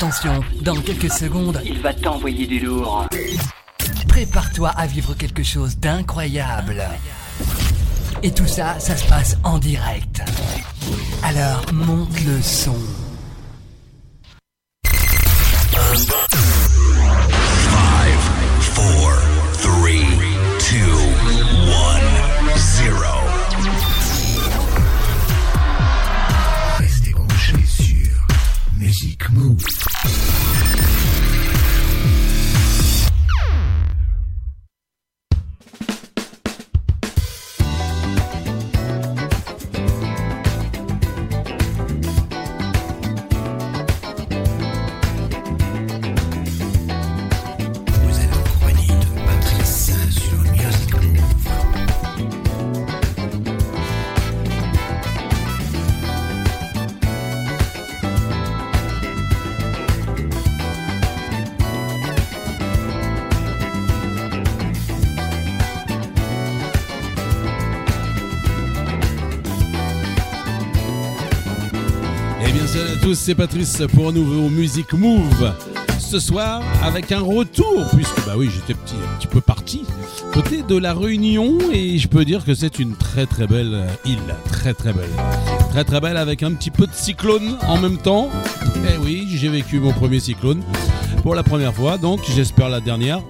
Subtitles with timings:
[0.00, 3.06] Attention, dans quelques secondes, Il va t'envoyer du lourd.
[4.08, 6.82] prépare-toi à vivre quelque chose d'incroyable.
[8.22, 10.22] Et tout ça, ça se passe en direct.
[11.22, 12.78] Alors, monte le son.
[18.72, 19.12] Four,
[19.60, 20.06] three,
[20.60, 20.96] two,
[21.68, 23.29] one, zero.
[29.02, 30.59] Music Move.
[73.30, 75.54] C'est Patrice pour un nouveau Music Move.
[76.00, 79.84] Ce soir avec un retour, puisque bah oui j'étais petit, un petit peu parti,
[80.32, 84.18] côté de la Réunion et je peux dire que c'est une très très belle île,
[84.46, 85.10] très très belle.
[85.70, 88.30] Très très belle avec un petit peu de cyclone en même temps.
[88.92, 90.64] Eh oui, j'ai vécu mon premier cyclone
[91.22, 93.20] pour la première fois, donc j'espère la dernière.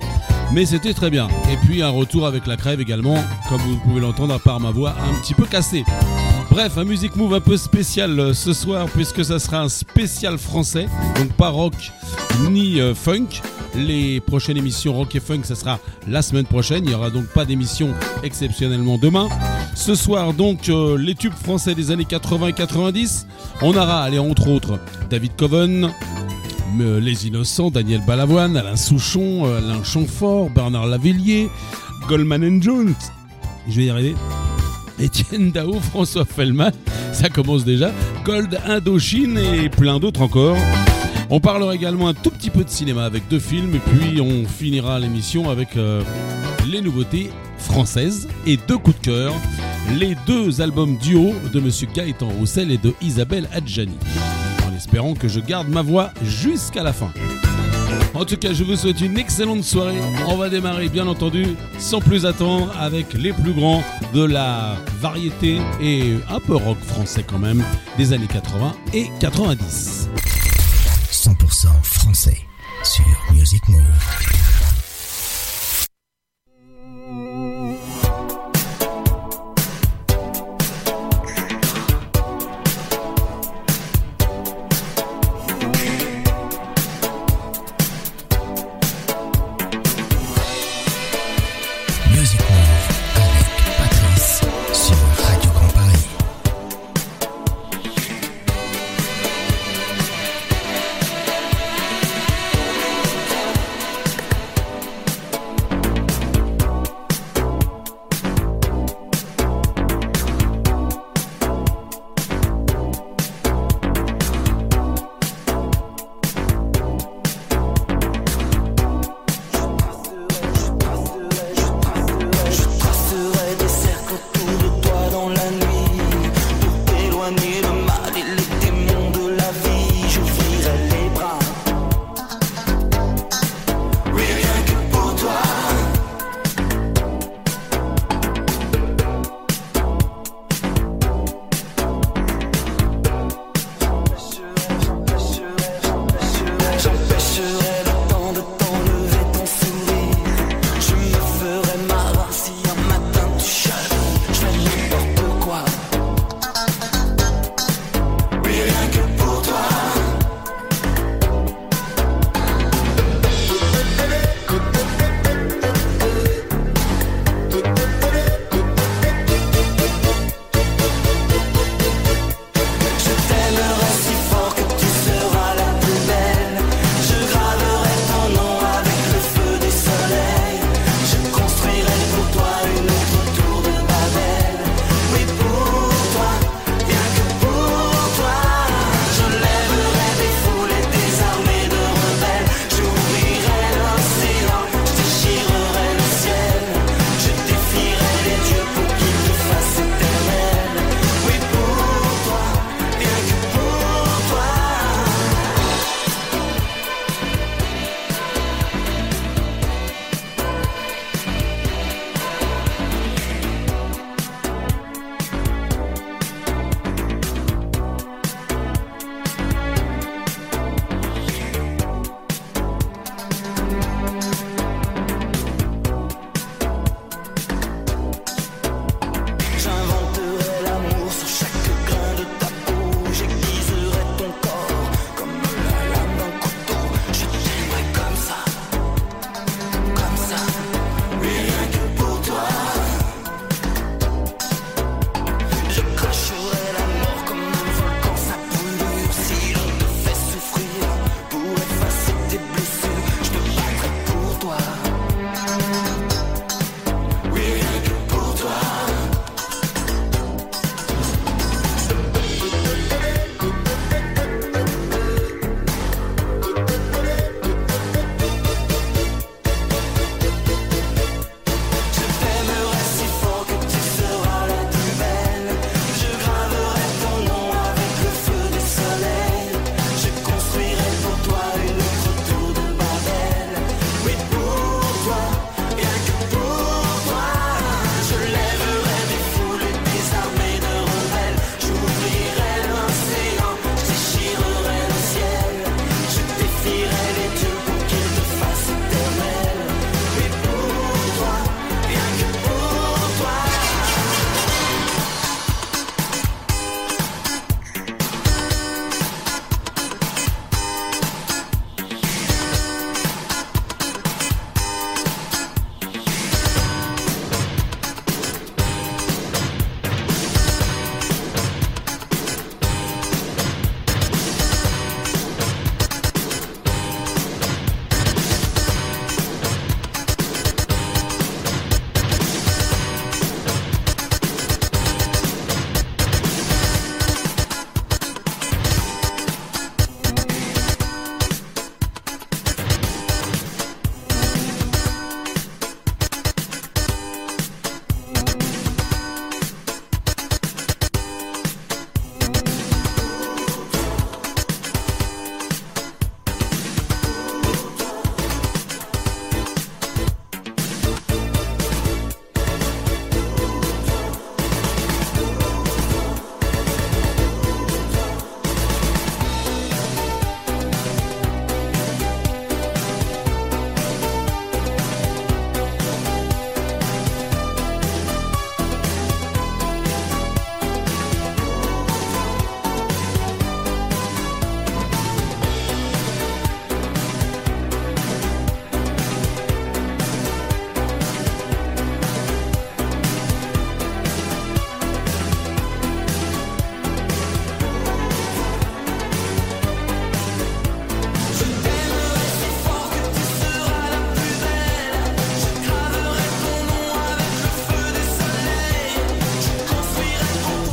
[0.55, 1.29] Mais c'était très bien.
[1.53, 4.95] Et puis un retour avec la crève également, comme vous pouvez l'entendre par ma voix
[5.11, 5.85] un petit peu cassée.
[6.61, 10.37] Bref, un Music Move un peu spécial euh, ce soir puisque ça sera un spécial
[10.37, 11.73] français, donc pas rock
[12.51, 13.41] ni euh, funk.
[13.75, 16.85] Les prochaines émissions rock et funk, ça sera la semaine prochaine.
[16.85, 19.31] Il n'y aura donc pas d'émission exceptionnellement demain.
[19.75, 23.27] Ce soir, donc, euh, les tubes français des années 80 et 90.
[23.63, 25.91] On aura, allez, entre autres, David Coven,
[26.79, 31.49] Les Innocents, Daniel Balavoine, Alain Souchon, Alain Chamfort, Bernard Lavillier,
[32.07, 32.93] Goldman Jones.
[33.67, 34.15] Je vais y arriver.
[35.01, 36.73] Étienne Dao, François Fellman,
[37.13, 37.91] ça commence déjà,
[38.25, 40.57] Cold Indochine et plein d'autres encore.
[41.31, 44.47] On parlera également un tout petit peu de cinéma avec deux films et puis on
[44.47, 46.03] finira l'émission avec euh,
[46.71, 49.33] les nouveautés françaises et deux coups de cœur,
[49.99, 53.97] les deux albums duo de Monsieur Gaëtan Roussel et de Isabelle Adjani.
[54.69, 57.13] En espérant que je garde ma voix jusqu'à la fin.
[58.15, 60.01] En tout cas, je vous souhaite une excellente soirée.
[60.27, 63.83] On va démarrer, bien entendu, sans plus attendre, avec les plus grands
[64.13, 67.63] de la variété et un peu rock français quand même,
[67.97, 70.09] des années 80 et 90.
[71.11, 72.39] 100% français
[72.83, 74.40] sur Music Move.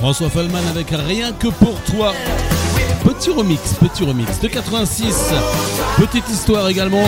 [0.07, 2.13] François Fellman avec Rien que pour toi.
[3.03, 5.33] Petit remix, petit remix de 86.
[5.97, 7.03] Petite histoire également.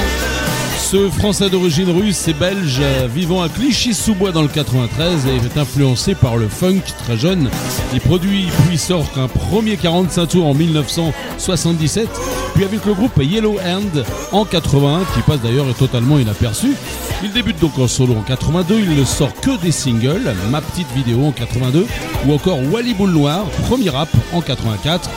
[0.78, 6.14] Ce Français d'origine russe et belge vivant à Clichy-sous-Bois dans le 93 et est influencé
[6.14, 7.50] par le funk très jeune.
[7.94, 12.10] Il produit puis sort un premier 45 tours en 1977,
[12.54, 14.04] puis avec le groupe Yellow Hand
[14.34, 16.76] en 81 qui passe d'ailleurs totalement inaperçu.
[17.24, 20.92] Il débute donc en solo en 82, il ne sort que des singles, Ma petite
[20.94, 21.88] vidéo en 82
[22.28, 25.10] ou encore Wally Boule Noir, premier rap en 84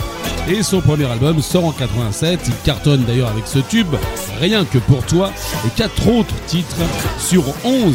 [0.48, 2.40] et son premier album sort en 87.
[2.46, 3.94] Il cartonne d'ailleurs avec ce tube,
[4.40, 5.30] Rien que pour toi,
[5.64, 6.76] et quatre autres titres
[7.20, 7.94] sur 11.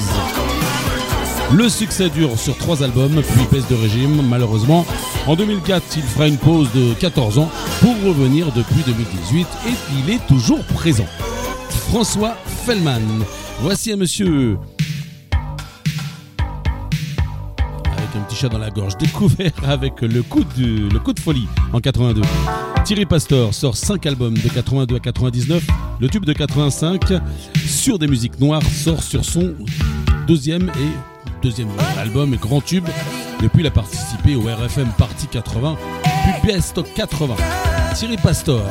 [1.53, 4.85] Le succès dure sur trois albums, puis baisse de régime, malheureusement.
[5.27, 7.49] En 2004, il fera une pause de 14 ans
[7.81, 11.07] pour revenir depuis 2018 et il est toujours présent.
[11.89, 13.01] François Fellman.
[13.61, 14.57] Voici un monsieur
[18.45, 22.21] dans la gorge, découvert avec le coup de, le coup de folie en 82.
[22.85, 25.65] Thierry Pastor sort 5 albums de 82 à 99.
[25.99, 27.01] Le tube de 85
[27.65, 29.55] sur des musiques noires sort sur son
[30.27, 32.85] deuxième et deuxième album grand tube.
[33.41, 37.35] Depuis, il a participé au RFM Party 80, puis Best 80.
[37.95, 38.61] Thierry Pastor.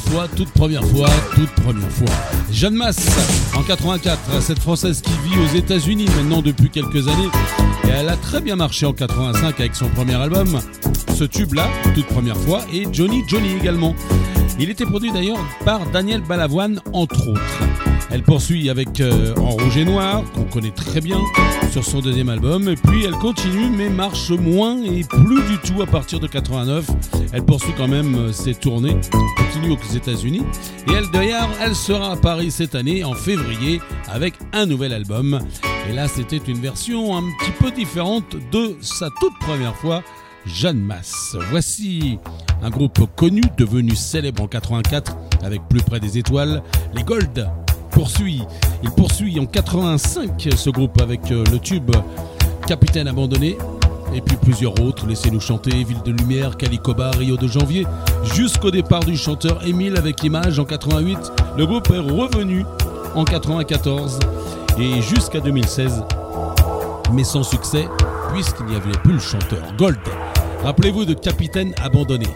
[0.00, 2.08] Fois, toute première fois, toute première fois.
[2.50, 3.06] Jeanne Masse,
[3.56, 7.28] en 84, cette Française qui vit aux États-Unis maintenant depuis quelques années.
[7.84, 10.60] Et elle a très bien marché en 85 avec son premier album,
[11.16, 13.94] ce tube-là, toute première fois, et Johnny Johnny également.
[14.58, 17.60] Il était produit d'ailleurs par Daniel Balavoine, entre autres.
[18.10, 21.18] Elle poursuit avec euh, En Rouge et Noir, qu'on connaît très bien
[21.72, 25.82] sur son deuxième album, et puis elle continue mais marche moins et plus du tout
[25.82, 26.86] à partir de 89.
[27.34, 28.96] Elle poursuit quand même euh, ses tournées,
[29.36, 30.42] continue aux États-Unis,
[30.88, 35.40] et elle d'ailleurs, elle sera à Paris cette année en février avec un nouvel album.
[35.88, 40.04] Et là, c'était une version un petit peu différente de sa toute première fois,
[40.46, 41.36] Jeanne Masse.
[41.50, 42.20] Voici
[42.62, 46.62] un groupe connu, devenu célèbre en 84 avec Plus près des étoiles,
[46.94, 47.50] les Gold
[47.90, 48.42] poursuit.
[48.84, 51.90] Il poursuit en 85 ce groupe avec euh, le tube
[52.66, 53.58] Capitaine abandonné.
[54.14, 57.84] Et puis plusieurs autres, laissez-nous chanter, Ville de Lumière, Calicoba, Rio de Janvier,
[58.34, 61.18] jusqu'au départ du chanteur Émile avec l'image en 88.
[61.58, 62.64] Le groupe est revenu
[63.16, 64.20] en 94
[64.78, 66.04] et jusqu'à 2016,
[67.12, 67.88] mais sans succès,
[68.32, 69.98] puisqu'il n'y avait plus le chanteur Gold.
[70.62, 72.28] Rappelez-vous de Capitaine abandonné.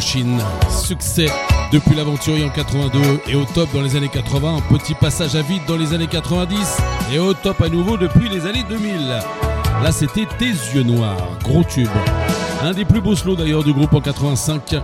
[0.00, 1.26] Succès
[1.72, 4.56] depuis l'aventurier en 82 et au top dans les années 80.
[4.56, 6.78] Un petit passage à vide dans les années 90
[7.12, 9.08] et au top à nouveau depuis les années 2000.
[9.82, 11.88] Là, c'était Tes yeux noirs, gros tube.
[12.62, 14.74] Un des plus beaux slows d'ailleurs du groupe en 85.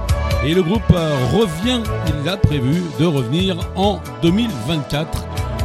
[0.45, 5.25] Et le groupe euh, revient, il a prévu de revenir en 2024.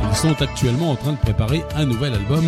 [0.10, 2.44] Ils sont actuellement en train de préparer un nouvel album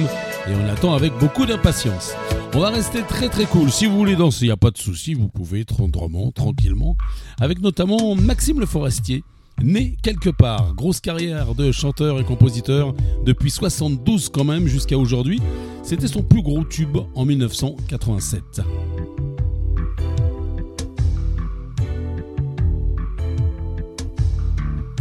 [0.50, 2.14] et on l'attend avec beaucoup d'impatience.
[2.54, 3.72] On va rester très très cool.
[3.72, 6.96] Si vous voulez danser, il n'y a pas de souci, vous pouvez tendrement, tranquillement,
[7.40, 9.24] avec notamment Maxime Le Forestier,
[9.62, 10.74] né quelque part.
[10.76, 12.94] Grosse carrière de chanteur et compositeur
[13.26, 15.42] depuis 72 quand même jusqu'à aujourd'hui.
[15.84, 18.62] C'était son plus gros tube en 1987.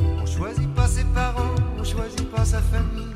[0.01, 3.15] On choisit pas ses parents, on choisit pas sa famille.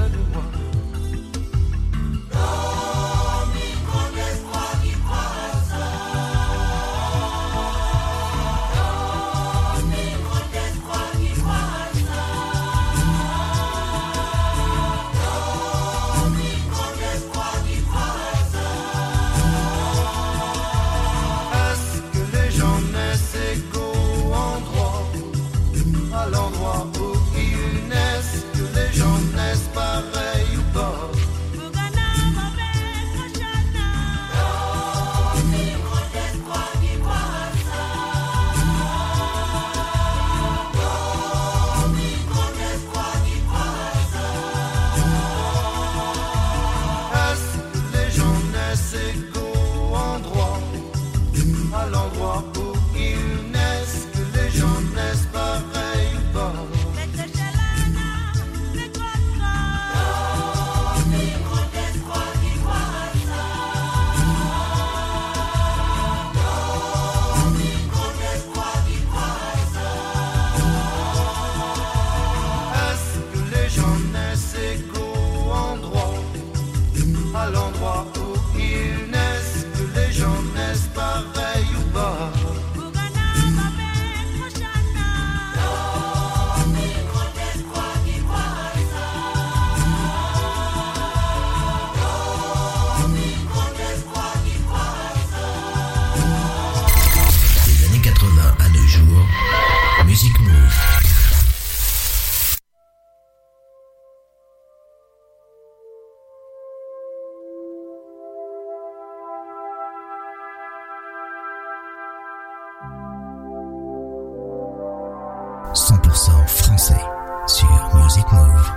[116.81, 117.05] 100% français
[117.47, 118.71] sur Music Move.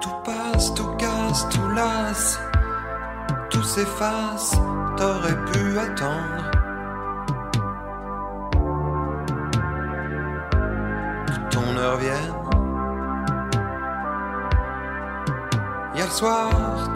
[0.00, 2.40] Tout passe, tout casse, tout lasse,
[3.50, 4.56] tout s'efface,
[4.96, 6.37] t'aurais pu attendre.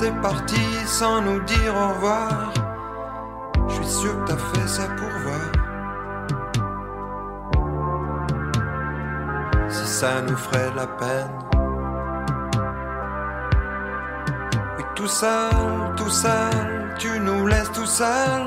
[0.03, 2.53] T'es parti sans nous dire au revoir.
[3.69, 5.49] Je suis sûr que t'as fait ça pour voir.
[9.69, 11.39] Si ça nous ferait la peine.
[14.77, 18.43] Oui, tout seul, tout seul, tu nous laisses tout seul.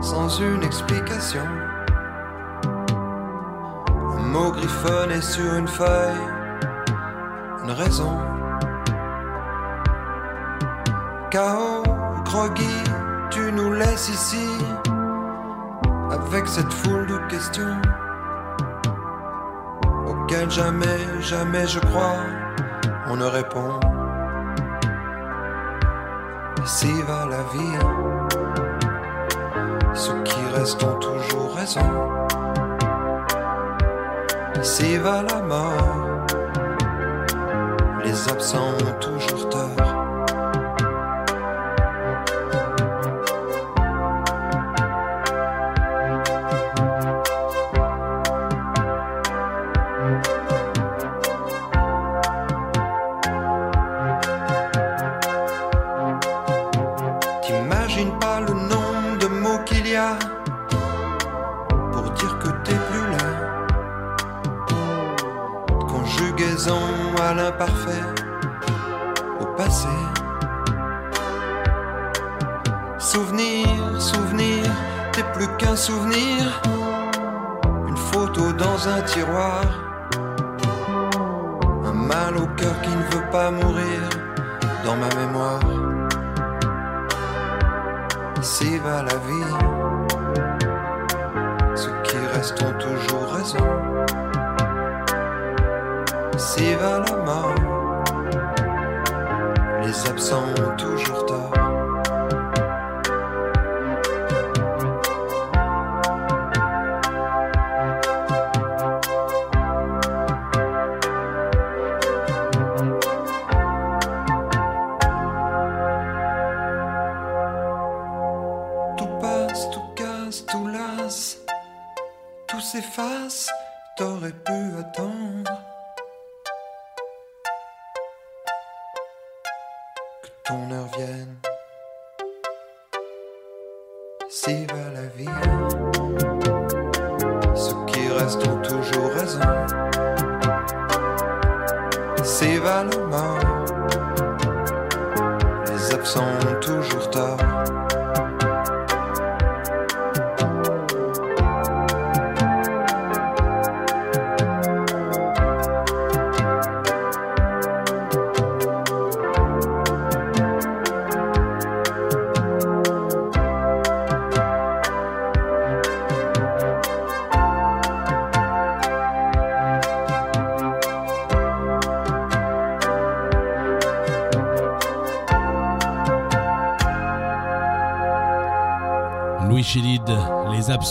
[0.00, 1.46] sans une explication.
[4.16, 6.26] Un mot griffonné sur une feuille,
[7.62, 8.39] une raison.
[11.30, 11.84] Chaos,
[12.24, 12.82] groggy,
[13.30, 14.48] tu nous laisses ici,
[16.10, 17.80] avec cette foule de questions,
[20.08, 22.16] auxquelles jamais, jamais je crois,
[23.06, 23.78] on ne répond.
[26.64, 27.78] Ici va la vie,
[29.94, 32.18] ceux qui restent ont toujours raison.
[34.60, 36.26] Ici va la mort,
[38.04, 39.99] les absents ont toujours tort.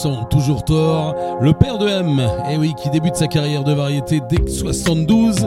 [0.05, 1.15] Ont toujours tort.
[1.41, 5.37] Le père de M, eh oui, qui débute sa carrière de variété dès 72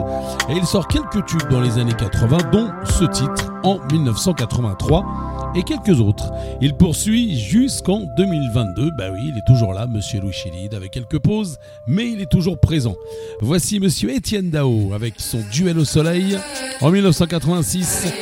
[0.49, 5.63] et il sort quelques tubes dans les années 80, dont ce titre en 1983 et
[5.63, 6.31] quelques autres.
[6.61, 8.91] Il poursuit jusqu'en 2022.
[8.97, 11.57] Bah oui, il est toujours là, monsieur Louis Chélide, avec quelques pauses,
[11.87, 12.95] mais il est toujours présent.
[13.41, 16.37] Voici monsieur Étienne Dao avec son duel au soleil
[16.81, 18.13] en 1986.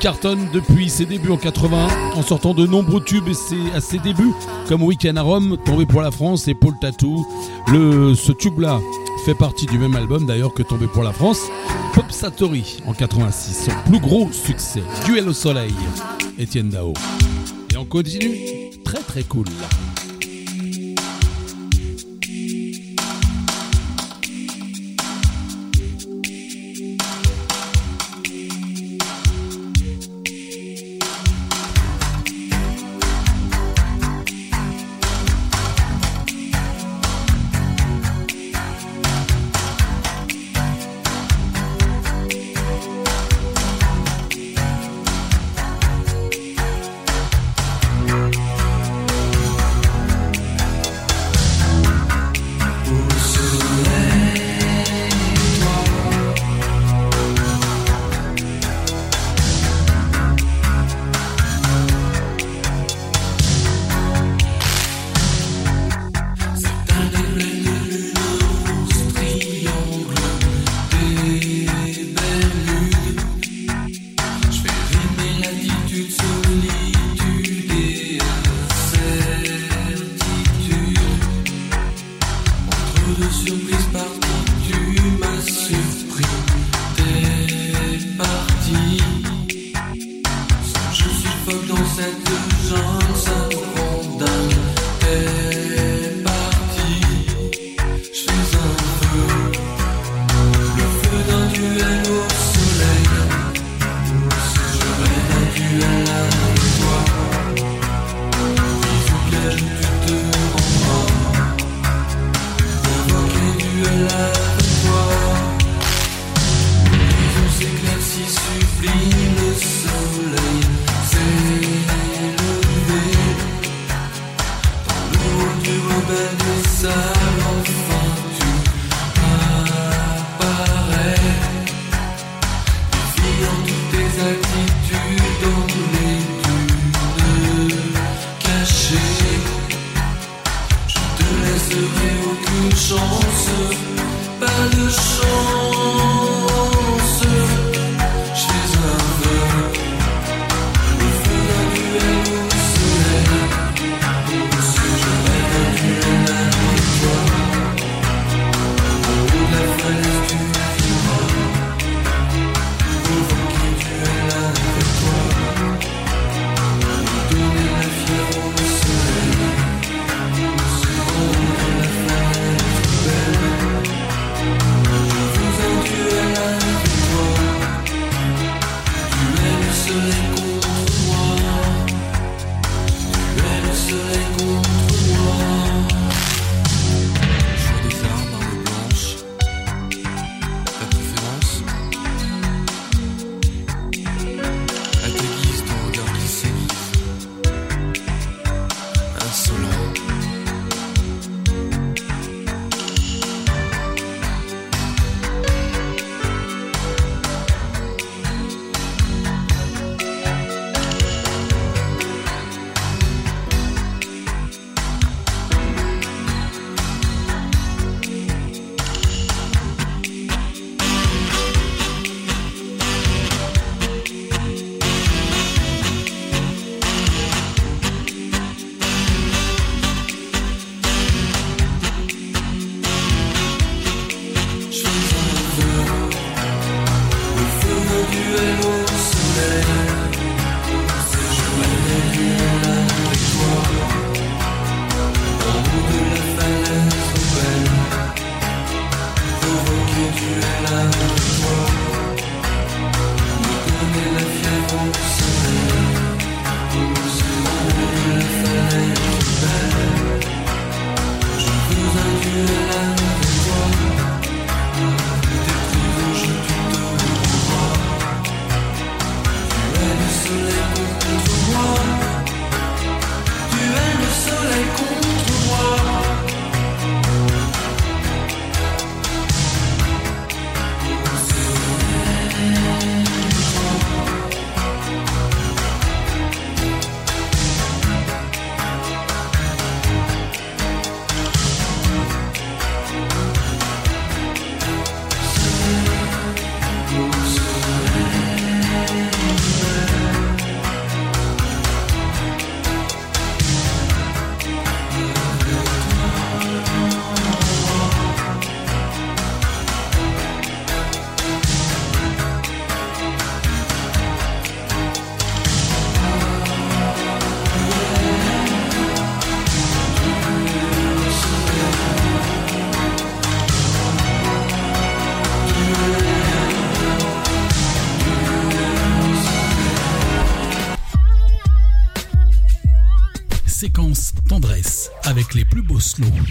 [0.00, 3.28] Cartonne depuis ses débuts en 80 en sortant de nombreux tubes
[3.74, 4.32] à ses débuts
[4.68, 7.26] comme Weekend à Rome, Tombé pour la France et Paul Tatou.
[7.68, 8.80] Ce tube-là
[9.24, 11.40] fait partie du même album d'ailleurs que Tombé pour la France.
[11.94, 14.82] Pop Satori en 86, son plus gros succès.
[15.06, 15.74] Duel au soleil,
[16.38, 16.92] Étienne Dao.
[17.72, 19.46] Et on continue, très très cool.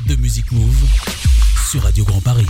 [0.08, 0.88] De Music Move
[1.72, 2.46] sur Radio Grand Paris.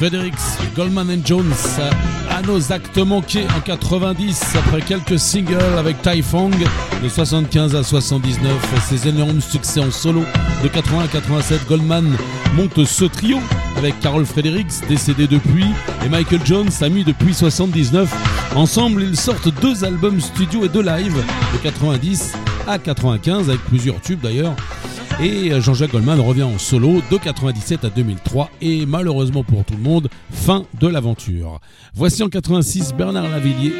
[0.00, 0.40] Fredericks,
[0.74, 1.52] Goldman Jones,
[2.30, 6.54] à nos actes manqués en 90 après quelques singles avec Typhong
[7.02, 8.50] de 75 à 79,
[8.88, 10.22] ses énormes succès en solo
[10.62, 12.16] de 80 à 87, Goldman
[12.56, 13.40] monte ce trio
[13.76, 15.66] avec Carol Fredericks, décédé depuis,
[16.02, 18.10] et Michael Jones, ami depuis 79.
[18.56, 21.22] Ensemble, ils sortent deux albums studio et deux live
[21.52, 22.32] de 90
[22.66, 24.56] à 95 avec plusieurs tubes d'ailleurs.
[25.22, 29.74] Et euh, Jean-Jacques Goldman revient en solo de 97 à 2003 et malheureusement pour tout
[29.74, 31.60] le monde, fin de l'aventure.
[31.94, 33.74] Voici en 86 Bernard Lavillier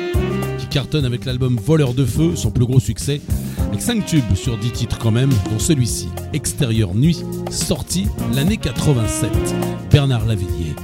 [0.59, 3.23] qui cartonne avec l'album Voleur de feu, son plus gros succès,
[3.69, 9.31] avec 5 tubes sur 10 titres quand même, dont celui-ci, Extérieur Nuit, sorti l'année 87.
[9.91, 10.75] Bernard Lavillier.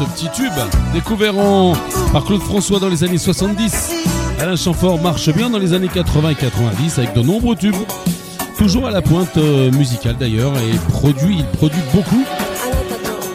[0.00, 0.52] ce petit tube
[0.94, 1.34] découvert
[2.10, 3.92] par Claude François dans les années 70.
[4.40, 7.74] Alain Chamfort marche bien dans les années 80 et 90 avec de nombreux tubes.
[8.56, 12.24] Toujours à la pointe euh, musicale d'ailleurs et produit, il produit beaucoup.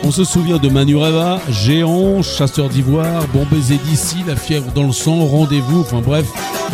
[0.04, 5.24] On se souvient de Manureva, Géant, Chasseur d'ivoire, Bombay d'ici, La fièvre dans le sang,
[5.26, 6.26] Rendez-vous, enfin bref,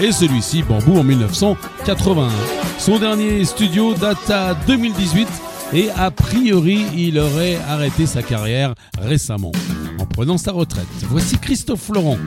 [0.01, 2.29] et celui-ci, Bambou en 1981.
[2.77, 5.27] Son dernier studio date à 2018
[5.73, 9.51] et a priori il aurait arrêté sa carrière récemment
[9.99, 10.87] en prenant sa retraite.
[11.09, 12.17] Voici Christophe Laurent,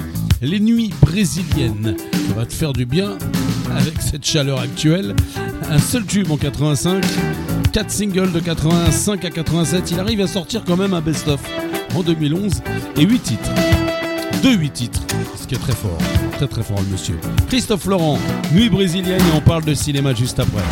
[0.41, 1.97] les nuits brésiliennes.
[2.29, 3.19] Ça va te faire du bien
[3.77, 5.15] avec cette chaleur actuelle.
[5.71, 7.05] Un seul tube en 85,
[7.73, 9.91] 4 singles de 85 à 87.
[9.91, 11.41] Il arrive à sortir quand même un best-of
[11.95, 12.63] en 2011
[12.97, 13.51] et 8 titres.
[14.43, 15.03] Deux 8 titres,
[15.41, 15.99] ce qui est très fort,
[16.33, 17.19] très très fort le monsieur.
[17.49, 18.19] Christophe Laurent,
[18.53, 20.63] Nuit brésilienne et on parle de cinéma juste après.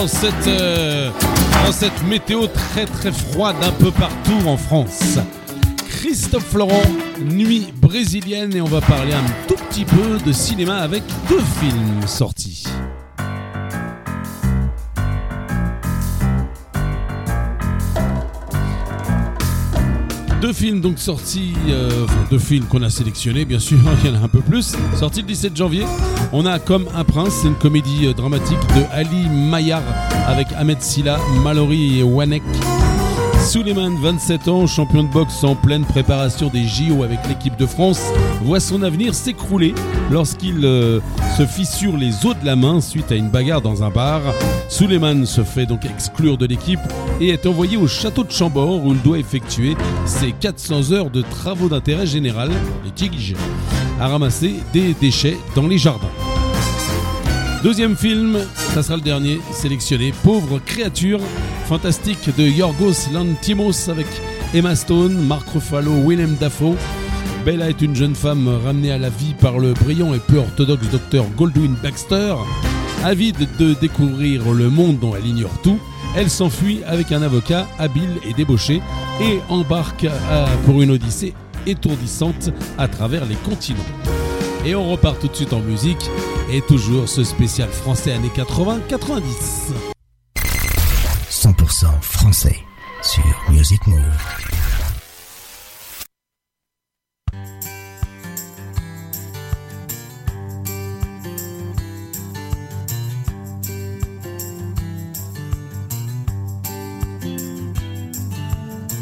[0.00, 1.10] Dans cette, euh,
[1.66, 5.18] dans cette météo très très froide un peu partout en France.
[5.90, 6.80] Christophe Laurent,
[7.22, 12.06] Nuit brésilienne, et on va parler un tout petit peu de cinéma avec deux films
[12.06, 12.39] sortis.
[20.50, 24.20] Deux films donc sortis, euh, deux films qu'on a sélectionnés, bien sûr, il y en
[24.20, 24.74] a un peu plus.
[24.98, 25.84] Sortis le 17 janvier,
[26.32, 29.80] on a Comme un prince, c'est une comédie euh, dramatique de Ali Mayar
[30.26, 32.42] avec Ahmed Silla, Mallory et Wanek.
[33.44, 38.00] Suleiman, 27 ans, champion de boxe en pleine préparation des JO avec l'équipe de France,
[38.42, 39.74] voit son avenir s'écrouler
[40.10, 41.00] lorsqu'il euh,
[41.36, 44.20] se fissure les os de la main suite à une bagarre dans un bar.
[44.68, 46.80] Suleiman se fait donc exclure de l'équipe
[47.20, 49.76] et est envoyé au château de Chambord où il doit effectuer
[50.06, 52.50] ses 400 heures de travaux d'intérêt général,
[52.84, 53.34] les tiges,
[54.00, 56.29] à ramasser des déchets dans les jardins.
[57.62, 58.38] Deuxième film,
[58.72, 61.20] ça sera le dernier sélectionné, Pauvre créature,
[61.66, 64.06] fantastique de Yorgos Lantimos avec
[64.54, 66.74] Emma Stone, Mark Ruffalo, Willem Dafoe.
[67.44, 70.88] Bella est une jeune femme ramenée à la vie par le brillant et peu orthodoxe
[70.88, 72.34] docteur Goldwyn Baxter.
[73.04, 75.78] Avide de découvrir le monde dont elle ignore tout,
[76.16, 78.80] elle s'enfuit avec un avocat habile et débauché
[79.20, 80.06] et embarque
[80.64, 81.34] pour une odyssée
[81.66, 84.19] étourdissante à travers les continents.
[84.64, 86.10] Et on repart tout de suite en musique
[86.50, 89.72] et toujours ce spécial français années 80-90.
[91.30, 92.56] 100% français
[93.02, 93.98] sur Music Move.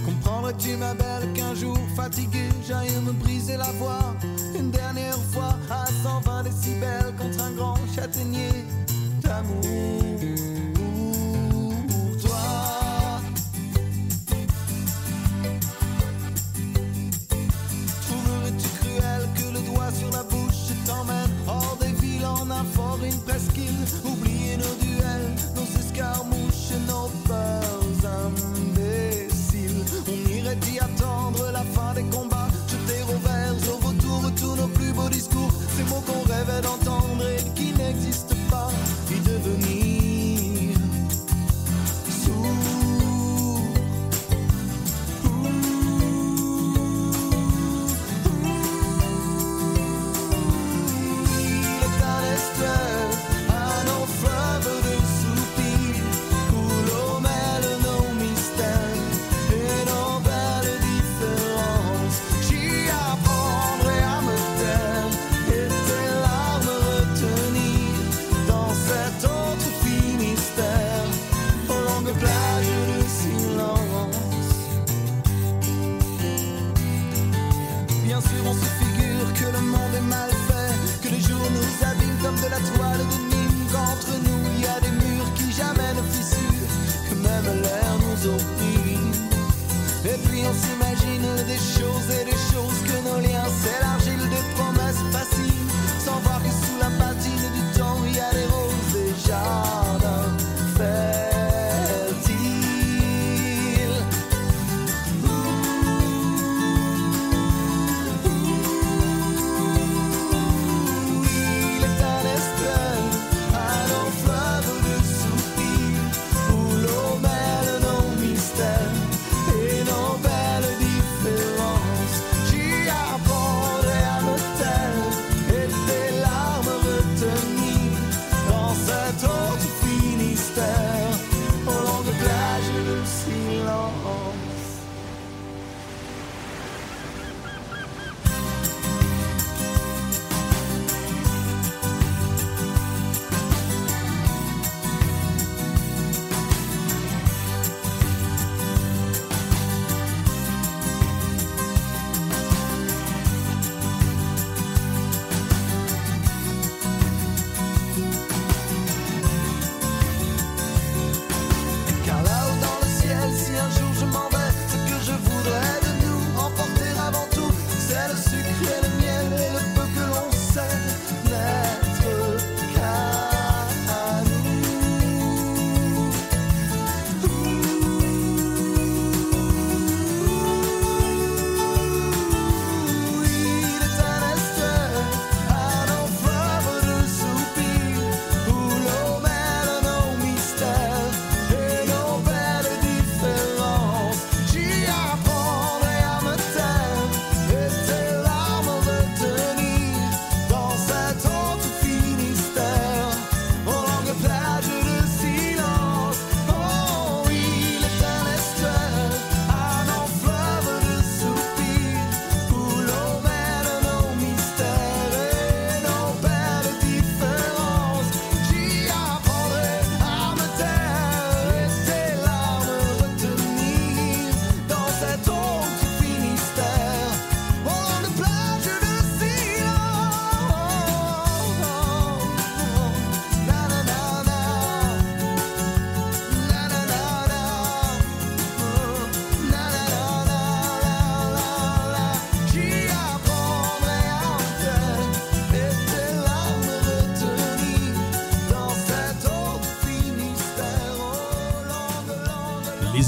[0.07, 4.08] Comprendrais-tu ma belle qu'un jour fatigué j'aille me briser la voix
[9.43, 10.08] caminho.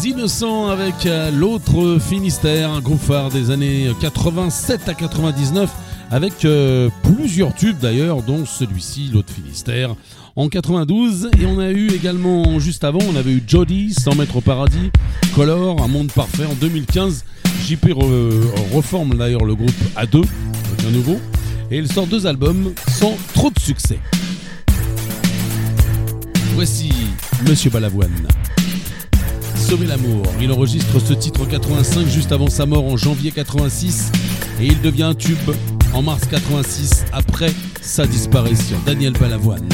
[0.05, 5.71] Innocents avec euh, l'autre Finistère, un groupe phare des années 87 à 99
[6.11, 9.95] avec euh, plusieurs tubes d'ailleurs, dont celui-ci, l'autre Finistère,
[10.37, 11.31] en 92.
[11.39, 14.91] Et on a eu également, juste avant, on avait eu Jody, 100 mètres au paradis,
[15.35, 17.25] Color, Un monde parfait en 2015.
[17.67, 17.93] JP
[18.73, 20.25] reforme d'ailleurs le groupe à deux,
[20.79, 21.21] avec nouveau.
[21.71, 23.99] Et il sort deux albums sans trop de succès.
[26.55, 26.91] Voici
[27.47, 28.27] Monsieur Balavoine.
[29.79, 30.25] L'amour.
[30.41, 34.11] Il enregistre ce titre en 85 juste avant sa mort en janvier 86
[34.61, 35.39] et il devient un tube
[35.95, 38.77] en mars 86 après sa disparition.
[38.85, 39.69] Daniel Balavoine.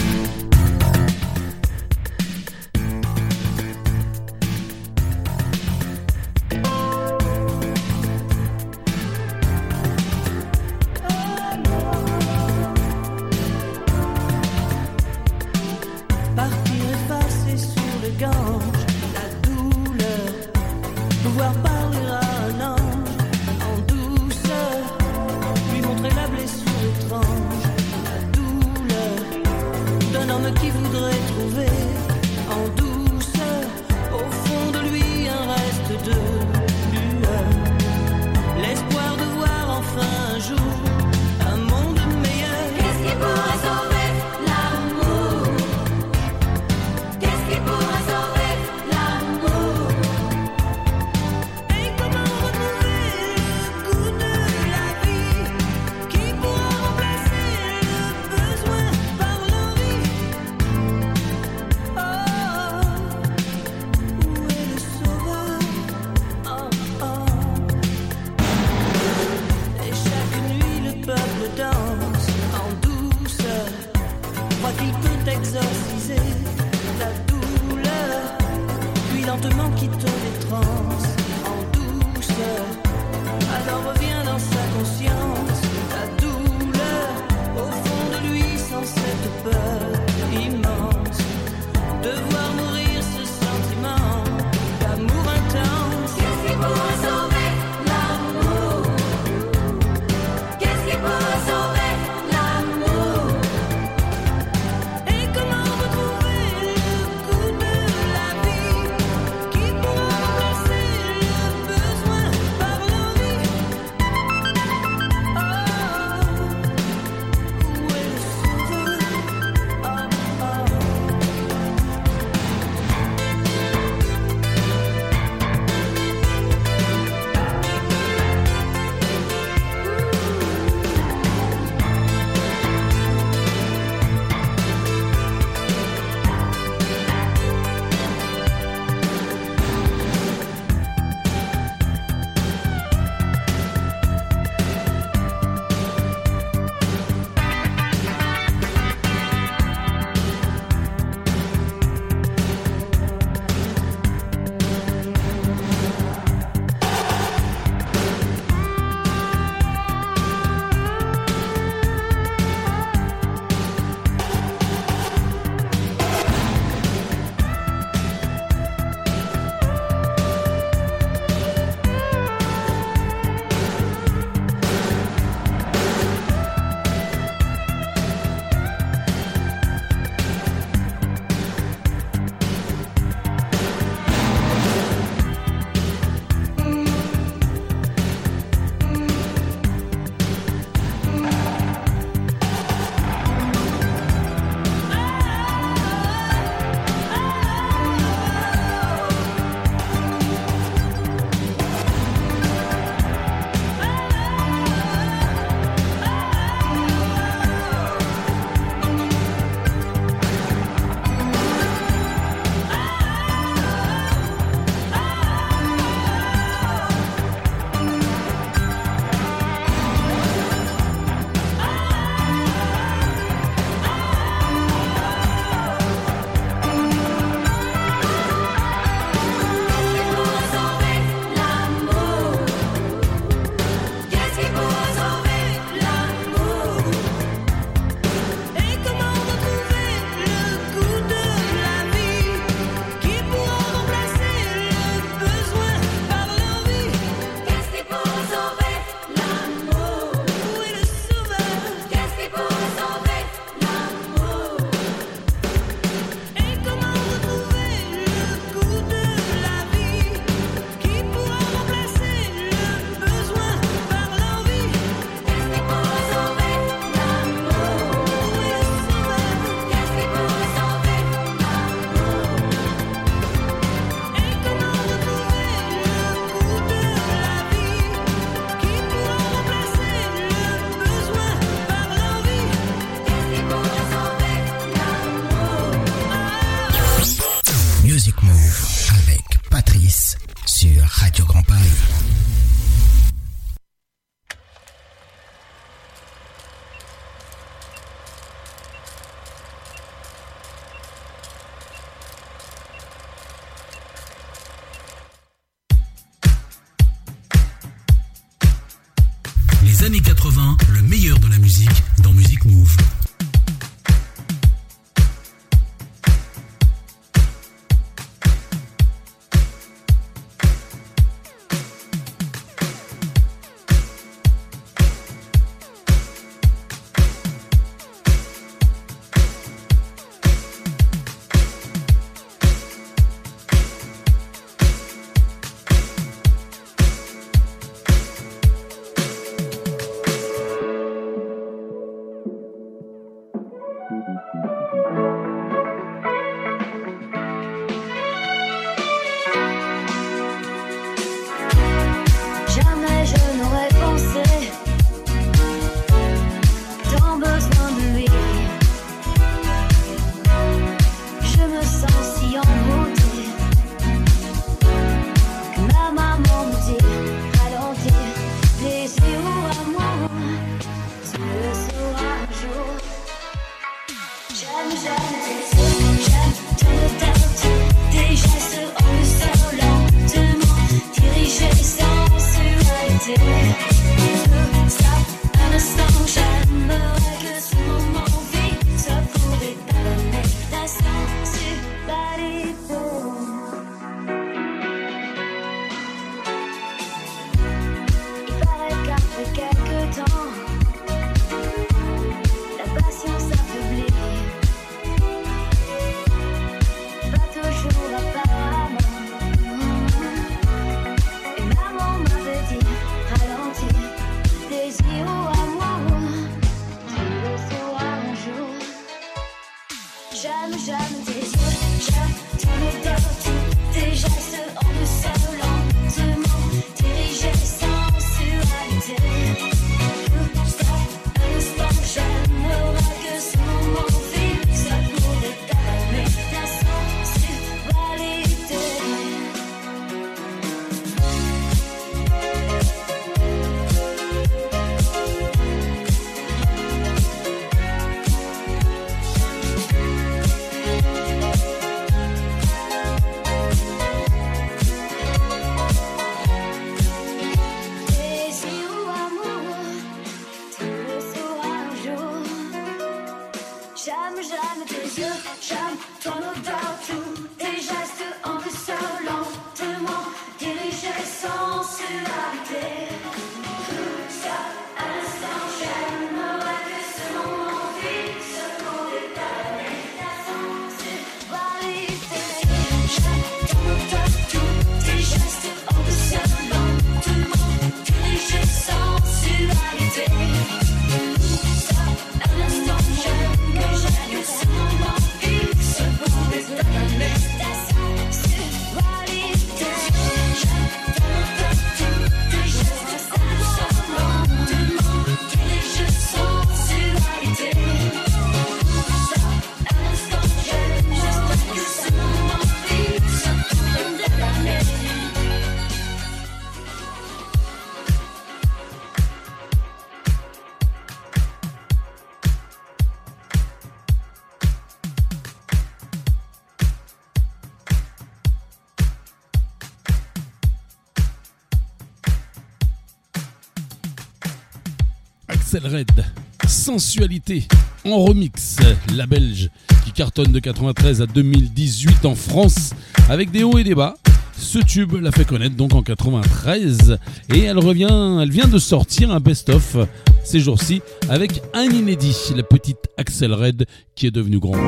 [535.65, 536.05] Red,
[536.47, 537.47] Sensualité,
[537.85, 538.57] en remix,
[538.95, 539.49] la Belge,
[539.85, 542.75] qui cartonne de 93 à 2018 en France,
[543.09, 543.95] avec des hauts et des bas.
[544.39, 546.99] Ce tube l'a fait connaître donc en 93
[547.33, 549.77] et elle revient, elle vient de sortir un best-of
[550.25, 554.59] ces jours-ci avec un inédit, la petite Axel Red qui est devenue grande.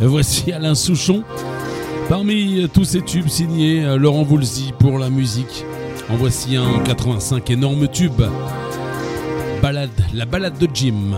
[0.00, 1.24] Voici Alain Souchon
[2.08, 5.64] parmi tous ces tubes signés Laurent Voulzy pour la musique.
[6.08, 8.22] En voici un 85 énorme tube
[9.62, 11.14] balade, la balade de Jim.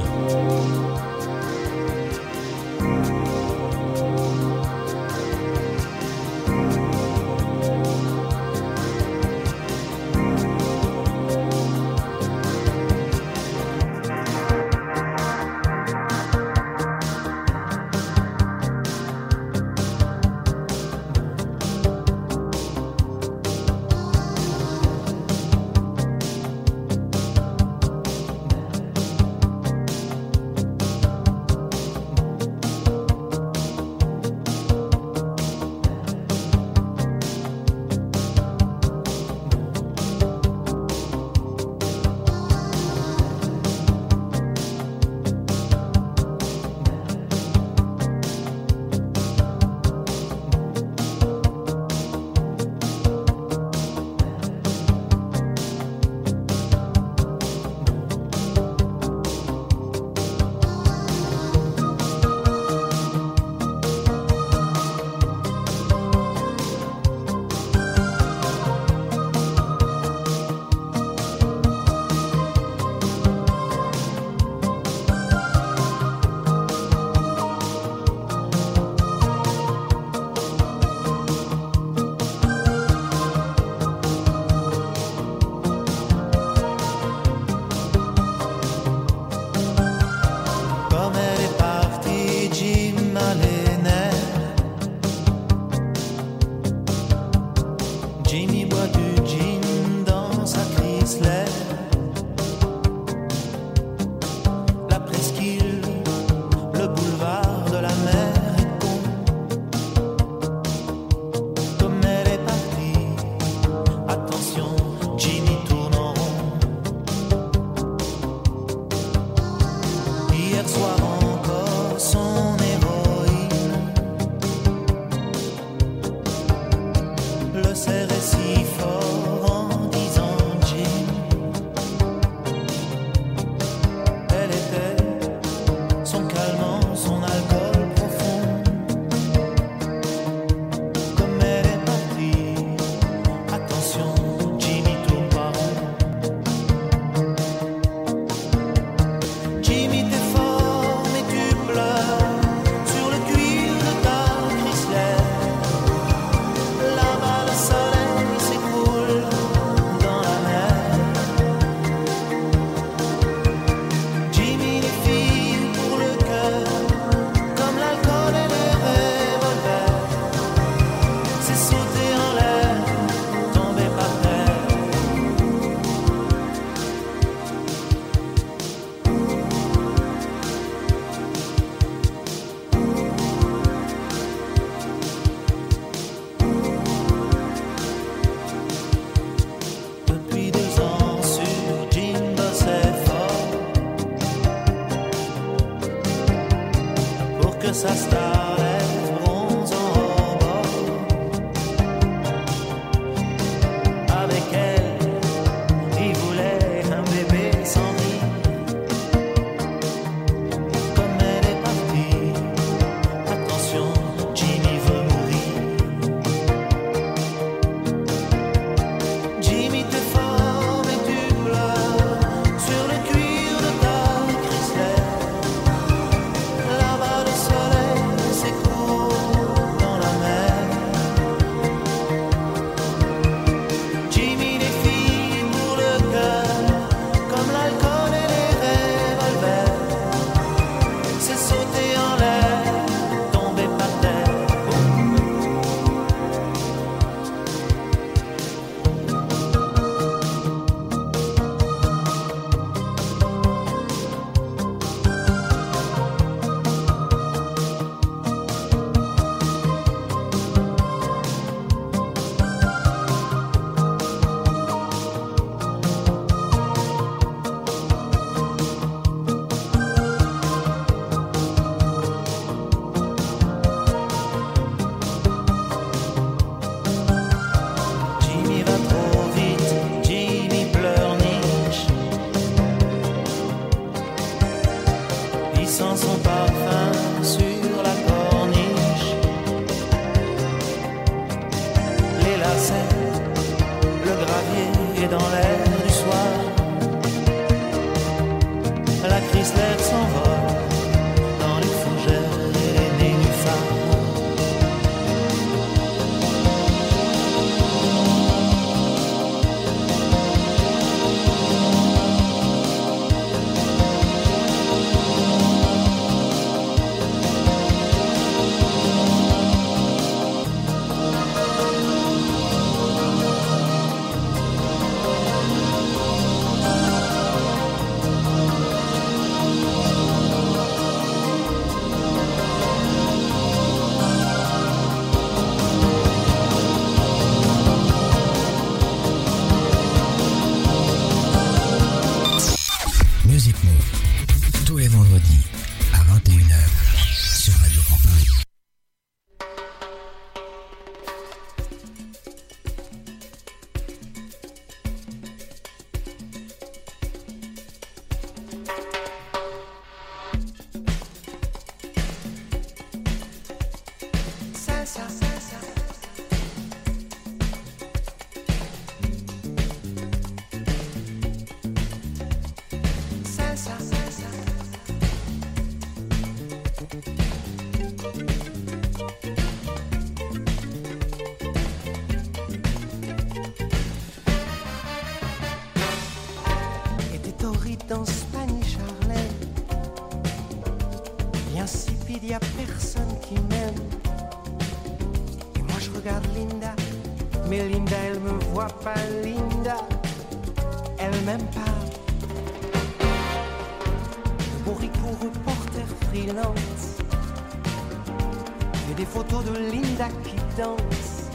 [410.05, 411.31] Qui danse.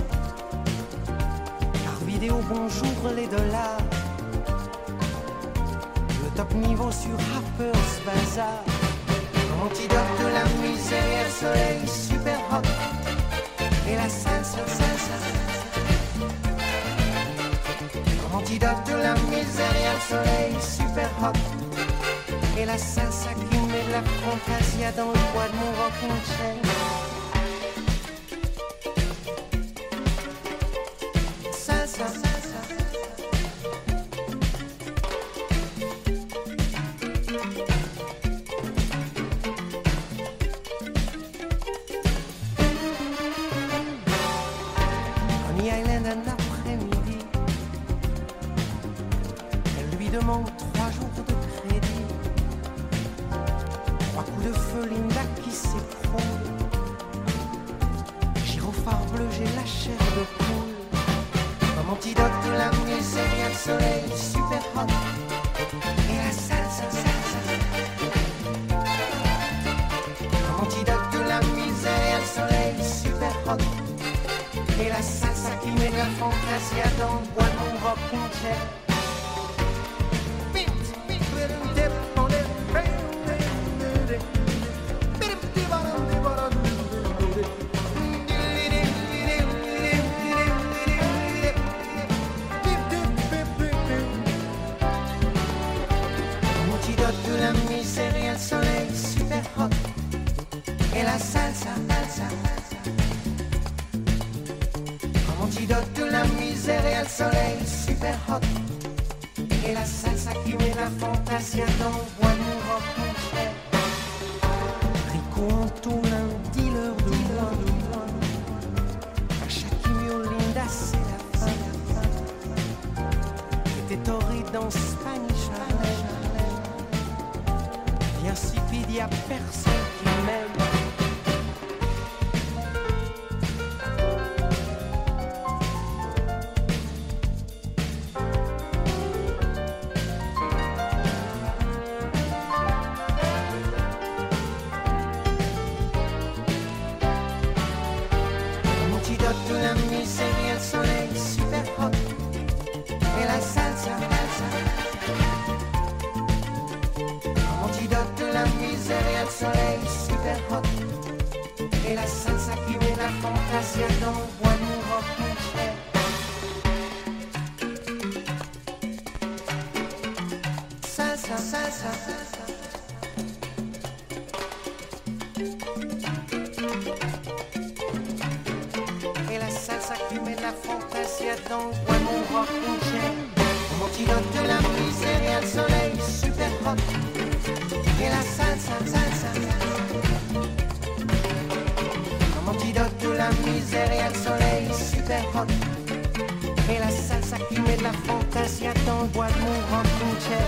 [1.84, 3.82] Car vidéo, bonjour les dollars.
[6.24, 8.64] Le top niveau sur Harper's Bazaar.
[9.66, 12.66] Antidote de la misère, soleil super rock.
[13.88, 15.48] Et la sensation, sensation.
[18.32, 21.36] Antidote de la misère, soleil super rock.
[22.56, 25.94] Et la salsa qui met de la fantasia dans le poids de mon rock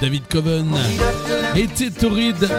[0.02, 0.68] David Coven
[1.56, 2.50] était torride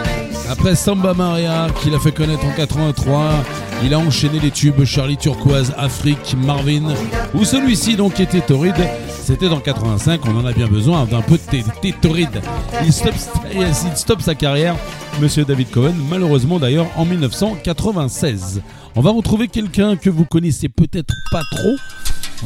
[0.49, 3.43] après Samba Maria qu'il a fait connaître en 83.
[3.83, 6.93] Il a enchaîné les tubes Charlie Turquoise, Afrique, Marvin
[7.33, 8.87] ou celui-ci donc était torride.
[9.09, 13.13] C'était en 85, on en a bien besoin d'un peu de stoppe,
[13.53, 14.75] il stoppe sa carrière,
[15.21, 18.61] monsieur David Cohen, malheureusement d'ailleurs en 1996.
[18.95, 21.75] On va retrouver quelqu'un que vous connaissez peut-être pas trop.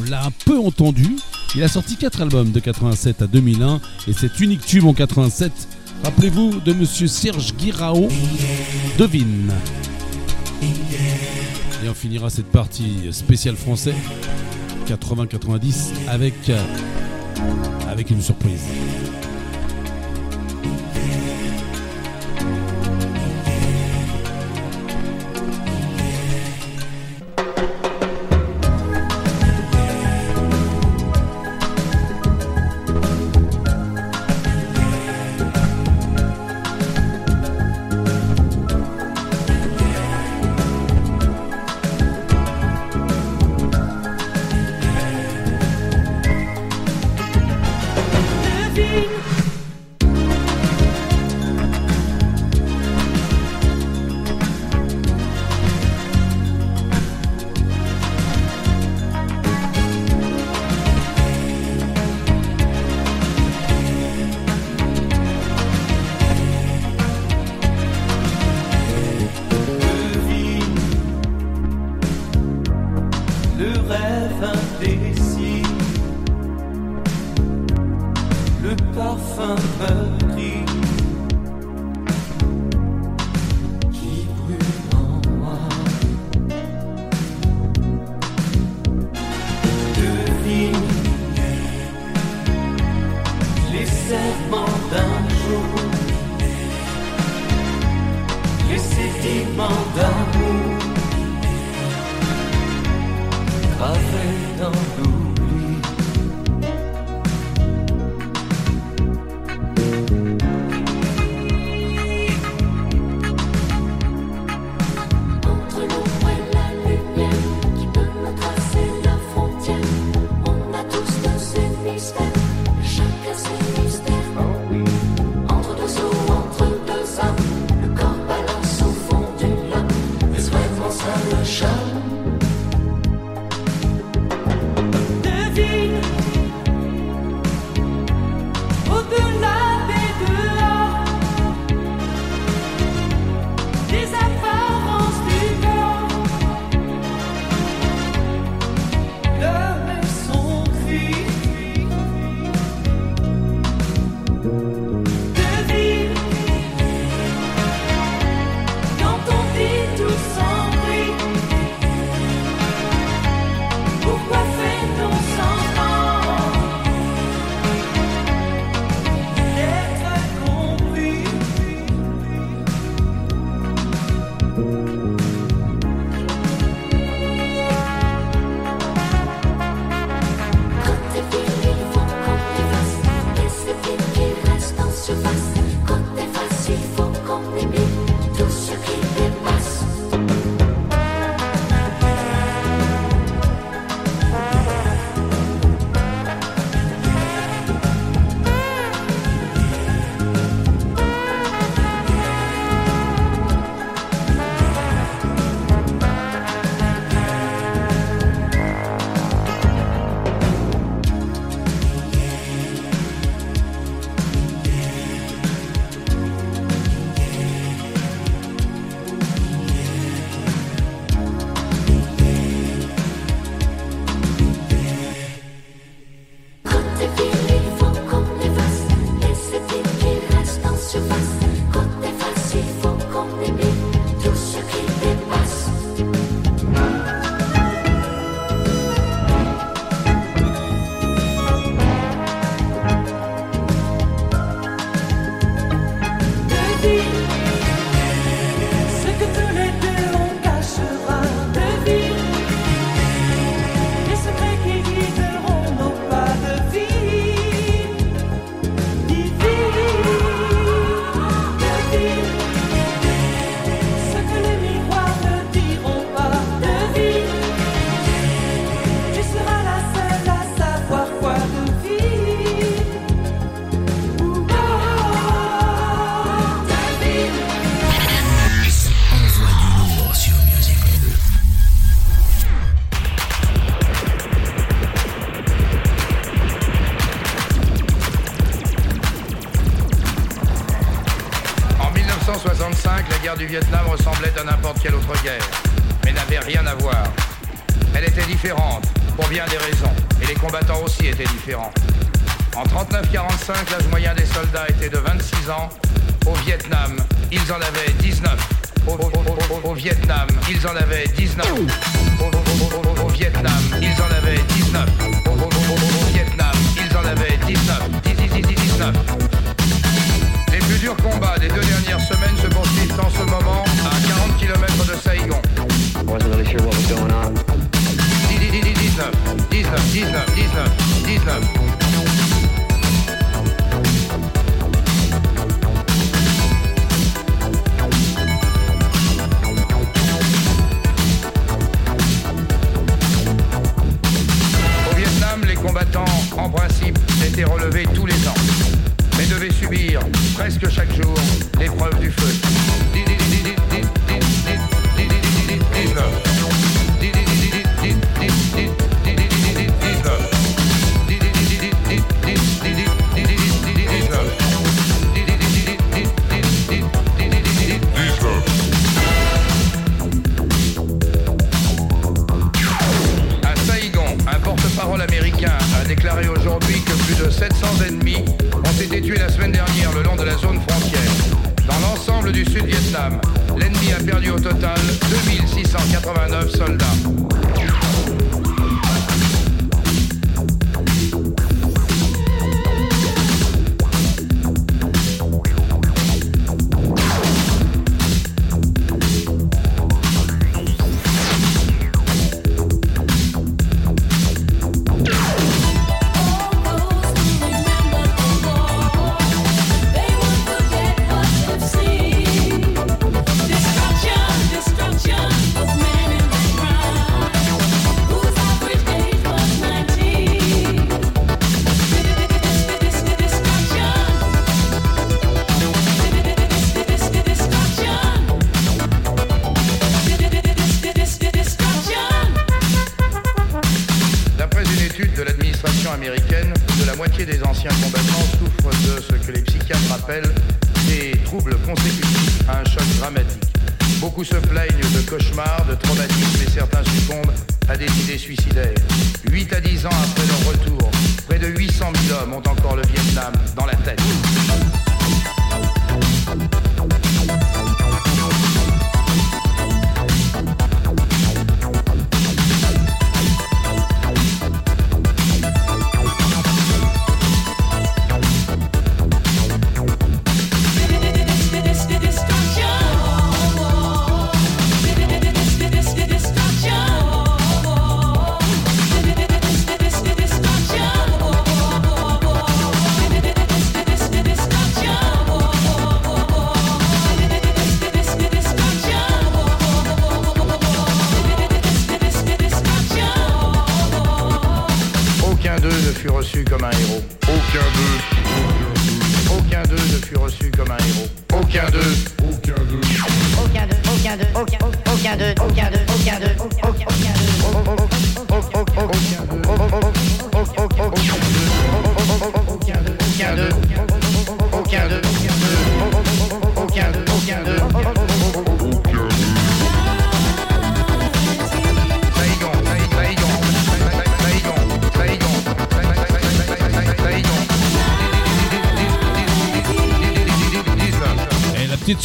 [0.00, 1.16] On l'a un peu entendu.
[1.54, 5.50] Il a sorti 4 albums de 87 à 2001 et cet unique tube en 87,
[6.04, 8.08] rappelez-vous de monsieur Serge Guirao,
[8.98, 9.52] Devine.
[10.62, 13.94] Et on finira cette partie spéciale français
[14.86, 16.34] 80-90 avec,
[17.88, 18.62] avec une surprise.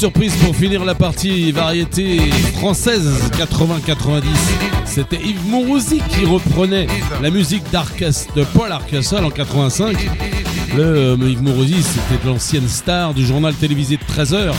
[0.04, 2.18] surprise pour finir la partie variété
[2.58, 3.10] française
[3.40, 4.24] 80-90.
[4.84, 6.88] C'était Yves Mourouzi qui reprenait
[7.22, 9.96] la musique de Paul Arcasol en 85.
[10.76, 14.52] Le euh, Yves Mourouzi, c'était l'ancienne star du journal télévisé de 13h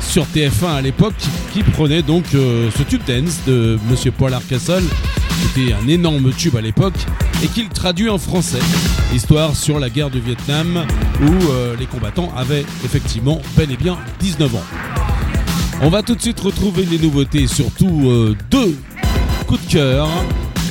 [0.00, 1.14] sur TF1 à l'époque
[1.52, 4.84] qui, prenait donc euh, ce tube dance de Monsieur Paul Arcasol.
[5.42, 6.94] C'était un énorme tube à l'époque
[7.42, 8.60] et qu'il traduit en français.
[9.14, 10.84] Histoire sur la guerre du Vietnam
[11.22, 14.64] où euh, les combattants avaient effectivement bel et bien 19 ans.
[15.82, 18.76] On va tout de suite retrouver les nouveautés, surtout euh, deux
[19.46, 20.08] coups de cœur,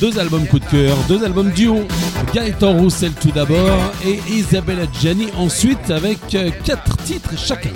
[0.00, 1.86] deux albums coup de cœur, deux albums duo.
[2.32, 7.70] Gaëtan Roussel tout d'abord et Isabella Gianni ensuite avec euh, quatre titres chacun.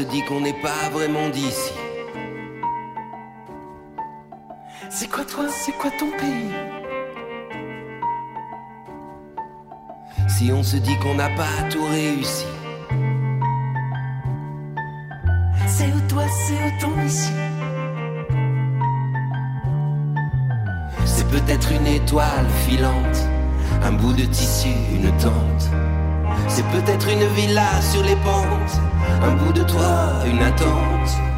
[0.00, 1.74] Se dit qu'on n'est pas vraiment d'ici.
[4.88, 6.52] C'est quoi toi, c'est quoi ton pays?
[10.26, 12.46] Si on se dit qu'on n'a pas tout réussi.
[15.66, 17.32] C'est où toi, c'est où ton ici?
[21.04, 23.18] C'est peut-être une étoile filante,
[23.82, 25.89] un bout de tissu, une tente.
[26.48, 28.80] C'est peut-être une villa sur les pentes,
[29.22, 31.29] un bout de toit, une attente.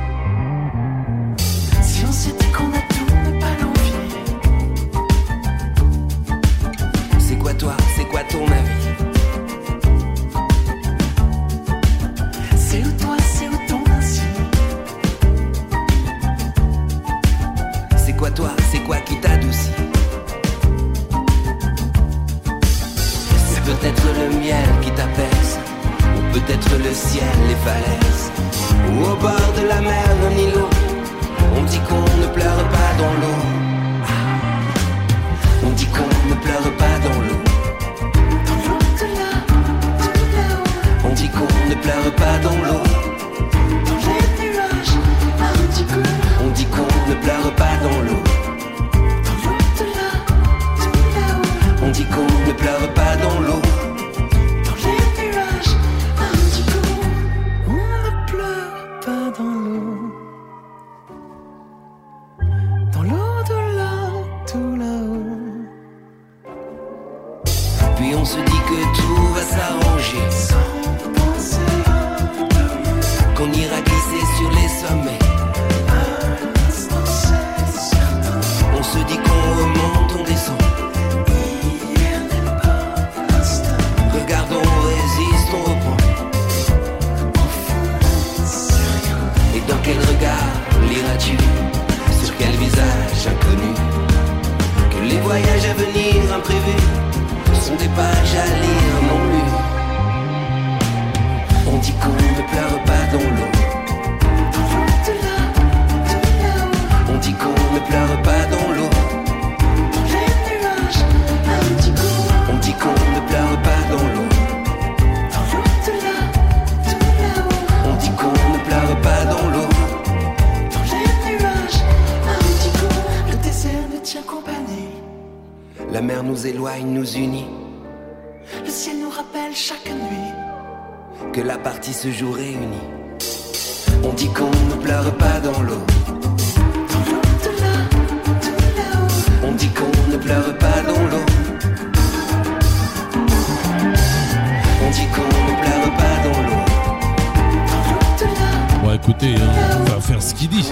[149.22, 150.68] Écoutez, hein, on va faire ce qu'il dit.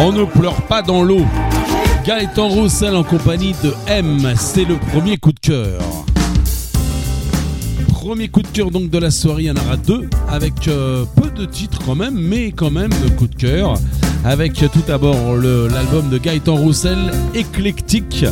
[0.00, 1.24] On ne pleure pas dans l'eau.
[2.04, 5.80] Gaëtan Roussel en compagnie de M, c'est le premier coup de cœur.
[7.88, 11.04] Premier coup de cœur donc de la soirée, il y en aura deux, avec euh,
[11.16, 13.74] peu de titres quand même, mais quand même de coup de cœur.
[14.24, 18.24] Avec euh, tout d'abord l'album de Gaëtan Roussel, Éclectique.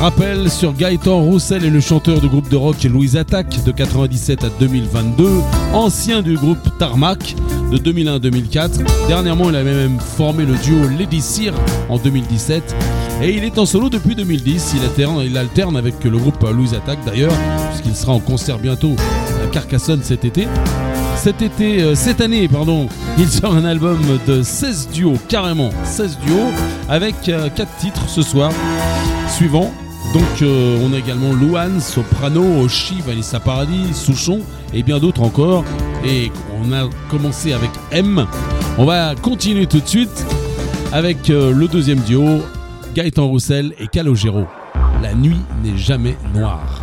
[0.00, 4.44] Rappel sur Gaëtan Roussel est le chanteur du groupe de rock Louise Attaque de 97
[4.44, 5.28] à 2022,
[5.74, 7.36] ancien du groupe Tarmac
[7.70, 8.80] de 2001 à 2004.
[9.08, 11.52] Dernièrement, il avait même formé le duo Lady Sear
[11.90, 12.74] en 2017.
[13.22, 14.74] Et il est en solo depuis 2010.
[15.26, 17.34] Il alterne, avec le groupe Louise Attaque d'ailleurs,
[17.68, 18.96] puisqu'il sera en concert bientôt
[19.44, 20.48] à Carcassonne cet été.
[21.16, 26.20] Cet été, euh, cette année, pardon, il sort un album de 16 duos, carrément 16
[26.24, 26.52] duos,
[26.88, 28.50] avec 4 titres ce soir.
[29.28, 29.70] Suivant,
[30.12, 34.40] donc euh, on a également Louane, Soprano, Oshi, Vanessa Paradis, Souchon
[34.74, 35.64] et bien d'autres encore.
[36.04, 38.26] Et on a commencé avec M.
[38.78, 40.26] On va continuer tout de suite
[40.92, 42.40] avec euh, le deuxième duo,
[42.94, 44.46] Gaëtan Roussel et Calogero.
[45.02, 46.79] La nuit n'est jamais noire.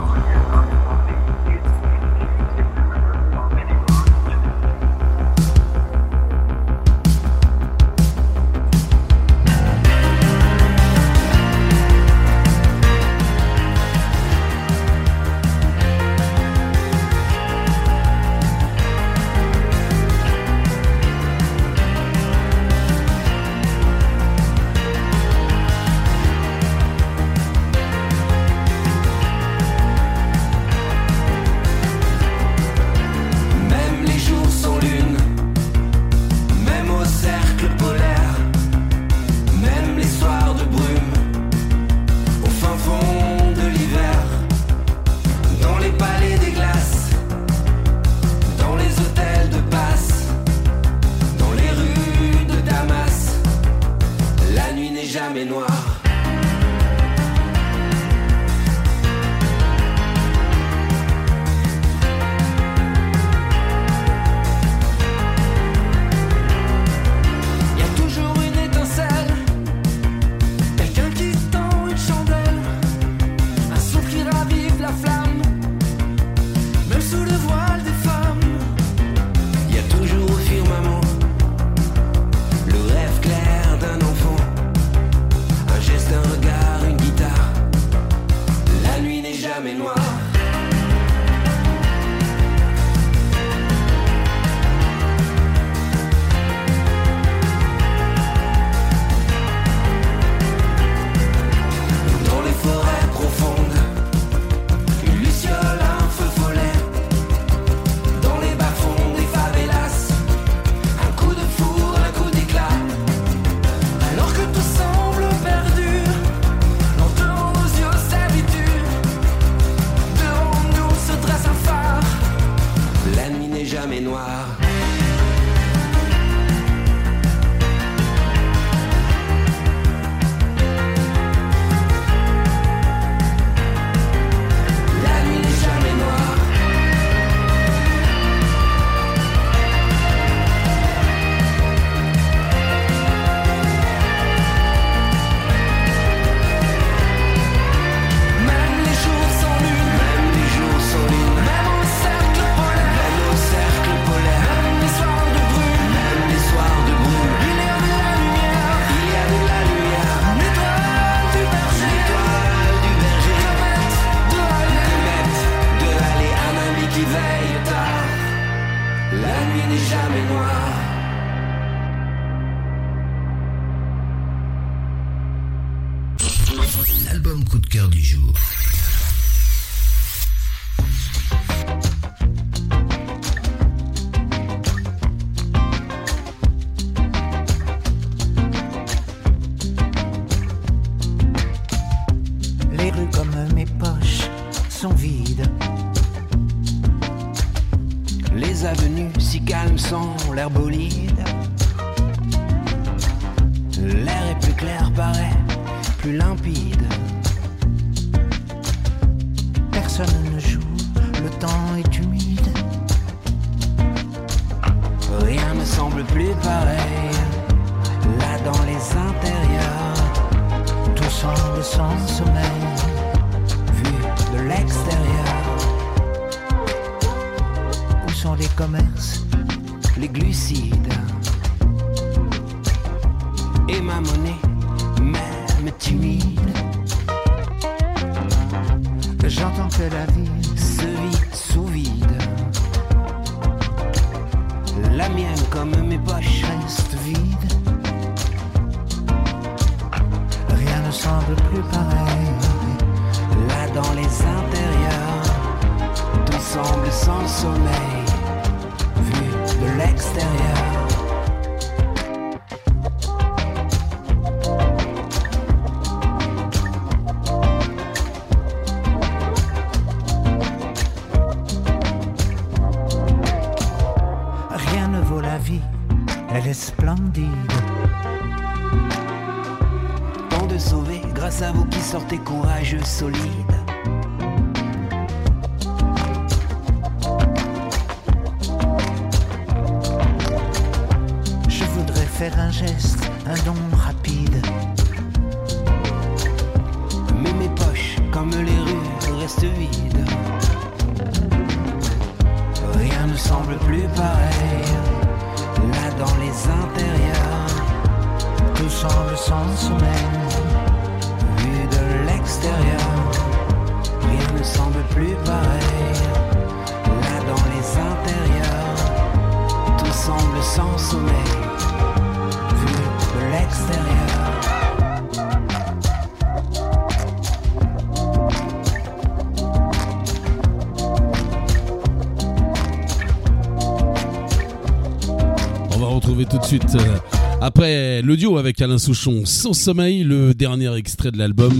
[336.47, 336.75] suite.
[336.75, 336.97] Euh,
[337.41, 341.53] après le duo avec Alain Souchon, Sans Sommeil, le dernier extrait de l'album,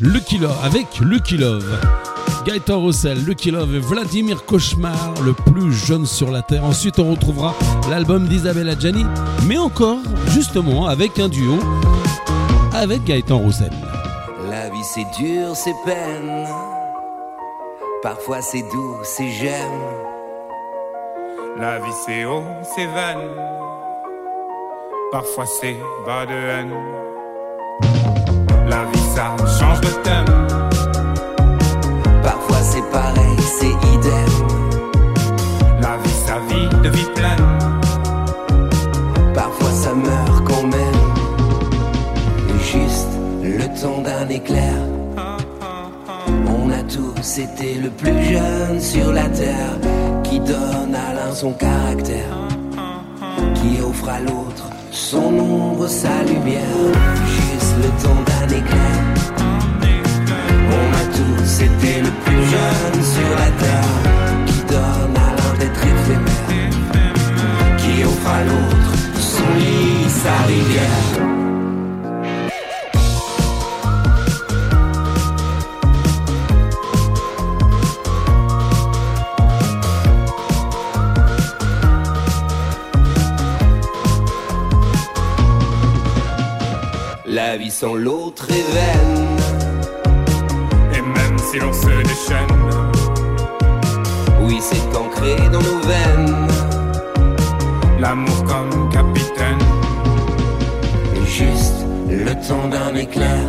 [0.00, 1.78] Lucky Love, avec Lucky Love.
[2.46, 6.64] Gaëtan Roussel Lucky Love et Vladimir Cauchemar, le plus jeune sur la Terre.
[6.64, 7.54] Ensuite, on retrouvera
[7.90, 9.04] l'album d'Isabelle Adjani,
[9.46, 9.98] mais encore,
[10.30, 11.58] justement, avec un duo
[12.72, 13.72] avec Gaëtan Roussel.
[14.48, 16.46] La vie c'est dur, c'est peine.
[18.02, 19.80] Parfois c'est doux, c'est j'aime.
[21.58, 22.42] La vie c'est haut,
[22.74, 23.53] c'est vaine
[25.14, 26.72] Parfois c'est bas de haine.
[28.66, 30.24] La vie ça change de thème.
[32.20, 34.32] Parfois c'est pareil, c'est idem.
[35.80, 37.46] La vie sa vie de vie pleine.
[39.32, 41.00] Parfois ça meurt quand même.
[42.58, 44.74] Juste le temps d'un éclair.
[46.26, 49.78] On a tous été le plus jeune sur la terre.
[50.24, 52.34] Qui donne à l'un son caractère.
[53.54, 54.73] Qui offre à l'autre
[55.04, 56.62] son ombre, sa lumière.
[57.36, 58.96] Juste le temps d'un éclair.
[60.78, 63.96] On a tous été le plus jeune sur la terre.
[64.46, 66.70] Qui donne à l'un d'être éphémère.
[67.76, 71.33] Qui offre à l'autre son lit, sa rivière.
[87.80, 89.26] Sans l'autre est vaine.
[90.96, 92.60] Et même si l'on se déchaîne,
[94.42, 96.46] Oui, c'est ancré dans nos veines.
[97.98, 99.64] l'amour comme capitaine.
[101.26, 103.44] Juste le temps d'un éclair.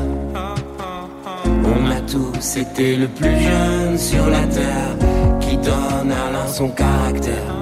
[1.75, 4.95] On a tous été le plus jeune sur la terre.
[5.41, 7.53] Qui donne à l'un son caractère.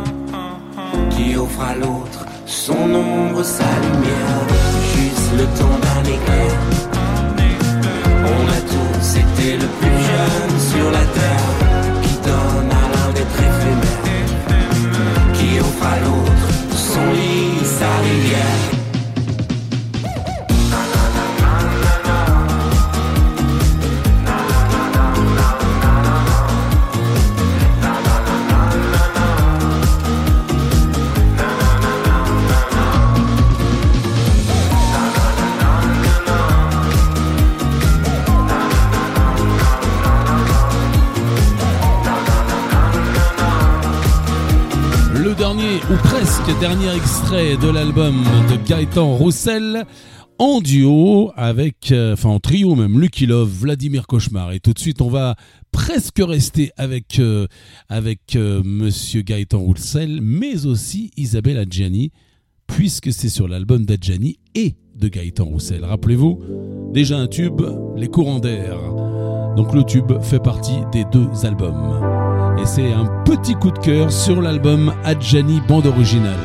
[1.10, 4.44] Qui offre à l'autre son ombre, sa lumière.
[4.96, 5.93] Juste le temps d'un.
[8.26, 10.23] On a tous été le plus jeune
[46.64, 49.84] dernier extrait de l'album de Gaëtan Roussel,
[50.40, 54.54] en duo avec, euh, enfin en trio même, Lucky Love, Vladimir Cauchemar.
[54.54, 55.36] Et tout de suite, on va
[55.74, 57.48] presque rester avec, euh,
[57.90, 62.14] avec euh, Monsieur Gaëtan Roussel, mais aussi Isabelle Adjani,
[62.66, 65.84] puisque c'est sur l'album d'Adjani et de Gaëtan Roussel.
[65.84, 66.40] Rappelez-vous,
[66.94, 67.62] déjà un tube,
[67.98, 68.78] Les courants d'air.
[69.58, 72.13] Donc le tube fait partie des deux albums.
[72.62, 76.40] Et c'est un petit coup de cœur sur l'album Adjani bande originale.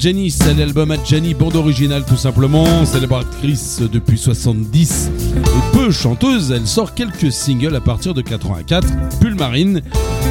[0.00, 2.64] Gianni, c'est l'album Gianni, bande originale tout simplement.
[2.86, 8.86] Célébratrice depuis 70 et peu chanteuse, elle sort quelques singles à partir de 84.
[9.20, 9.82] Pulmarine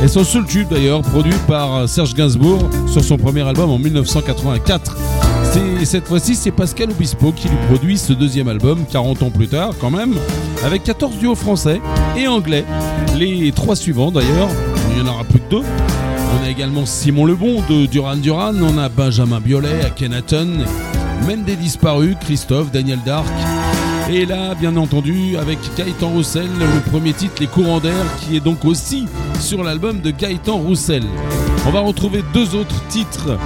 [0.04, 4.98] et son seul tube d'ailleurs, produit par Serge Gainsbourg sur son premier album en 1984.
[5.54, 9.48] C'est- Cette fois-ci, c'est Pascal Obispo qui lui produit ce deuxième album, 40 ans plus
[9.48, 10.16] tard quand même,
[10.66, 11.80] avec 14 duos français
[12.18, 12.66] et anglais.
[13.16, 14.50] Les trois suivants d'ailleurs,
[14.90, 15.62] il n'y en aura plus que deux.
[16.32, 20.60] On a également Simon Lebon de Duran Duran, on a Benjamin Biolay, Akhenaton,
[21.28, 23.28] même des disparus, Christophe, Daniel Dark.
[24.12, 28.40] Et là, bien entendu, avec Gaëtan Roussel, le premier titre, Les Courants d'air, qui est
[28.40, 29.06] donc aussi
[29.40, 31.04] sur l'album de Gaëtan Roussel.
[31.68, 33.38] On va retrouver deux autres titres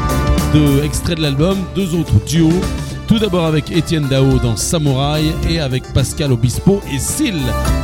[0.54, 2.62] de extraits de l'album, deux autres duos.
[3.08, 7.36] Tout d'abord avec Étienne Dao dans Samouraï et avec Pascal Obispo et Syl,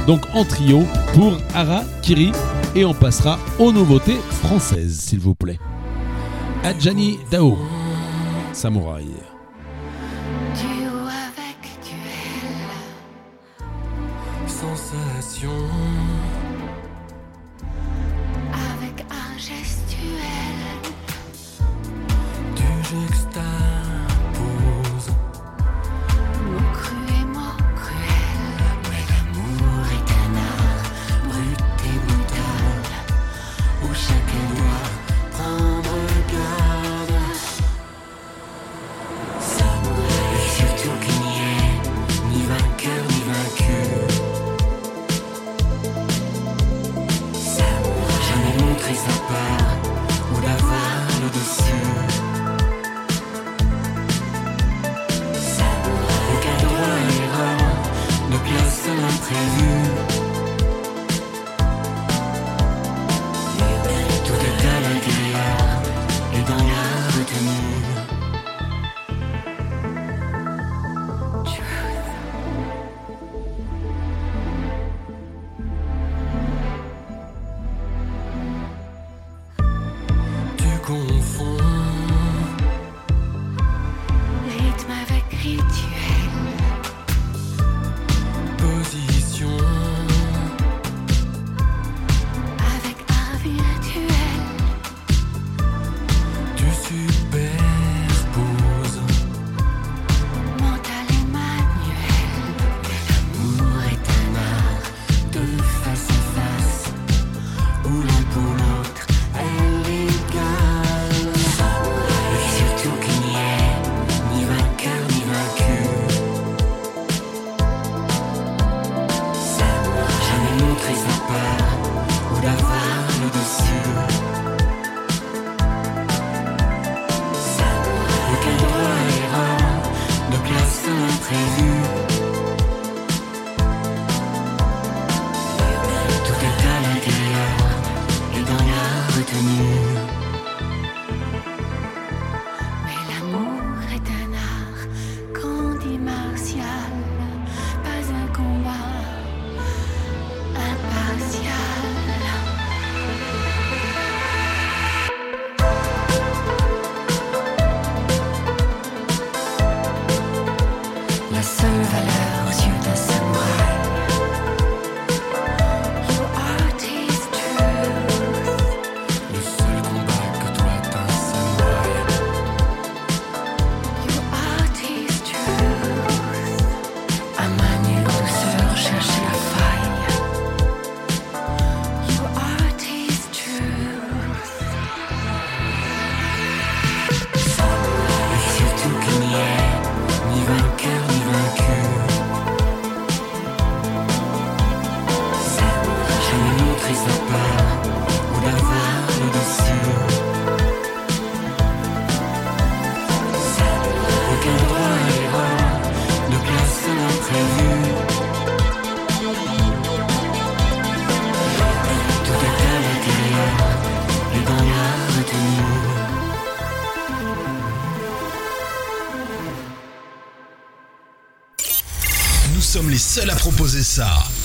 [0.07, 2.31] donc en trio pour Ara Kiri.
[2.75, 5.59] Et on passera aux nouveautés françaises, s'il vous plaît.
[6.63, 7.57] Adjani Dao,
[8.53, 9.07] Samouraï.
[14.47, 15.49] Sensation.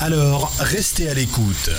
[0.01, 1.71] Alors, restez à l'écoute.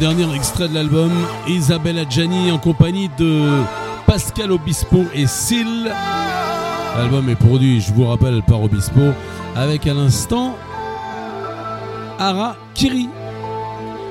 [0.00, 1.12] dernier extrait de l'album,
[1.46, 3.60] Isabella Gianni en compagnie de
[4.06, 5.92] Pascal Obispo et Syl.
[6.96, 9.12] L'album est produit, je vous rappelle, par Obispo,
[9.54, 10.56] avec à l'instant
[12.18, 13.10] Ara Kiri.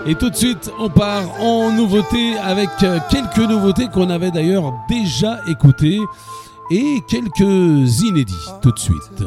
[0.06, 2.70] Et tout de suite, on part en nouveauté avec
[3.10, 6.00] quelques nouveautés qu'on avait d'ailleurs déjà écoutées
[6.70, 9.24] et quelques inédits tout de suite.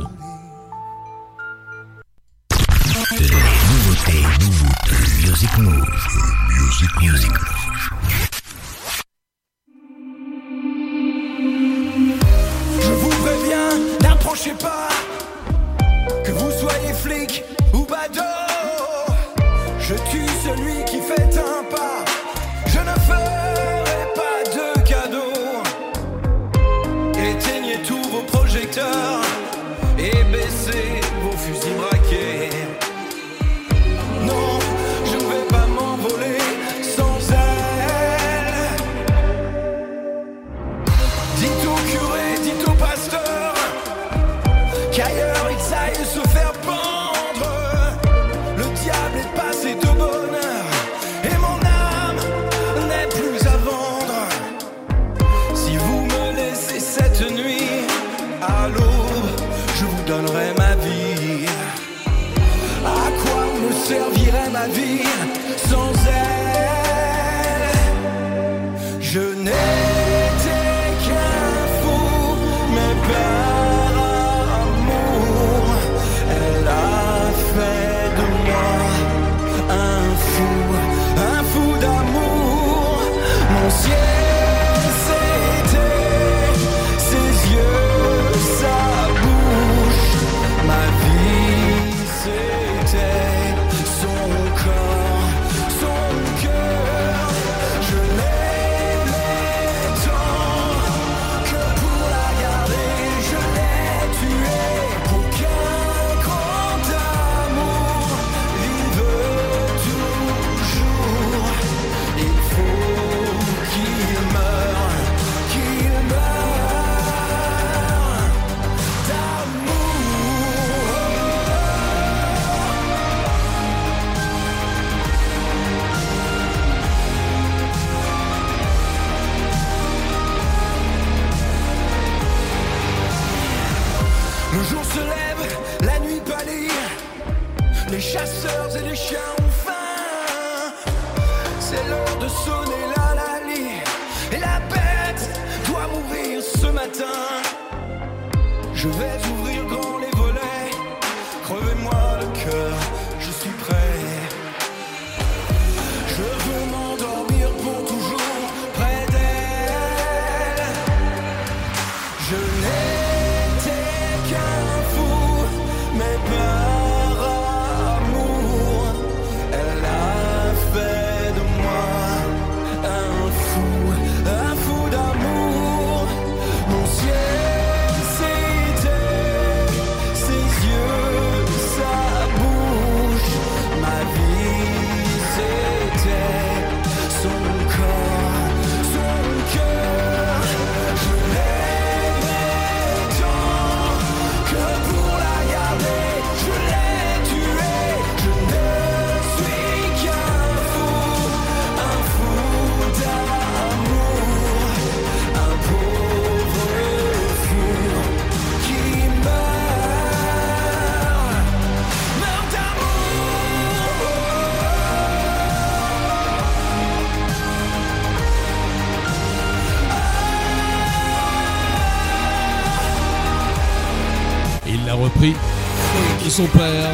[226.33, 226.89] Son père.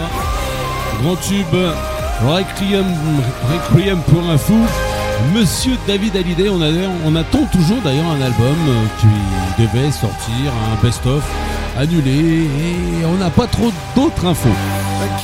[1.01, 1.47] Grand tube,
[2.27, 2.85] Requiem,
[3.53, 4.59] Requiem pour un fou.
[5.33, 6.61] Monsieur David Hallyday, on,
[7.07, 11.23] on attend toujours d'ailleurs un album euh, qui devait sortir, un best-of
[11.77, 14.49] annulé et on n'a pas trop d'autres infos.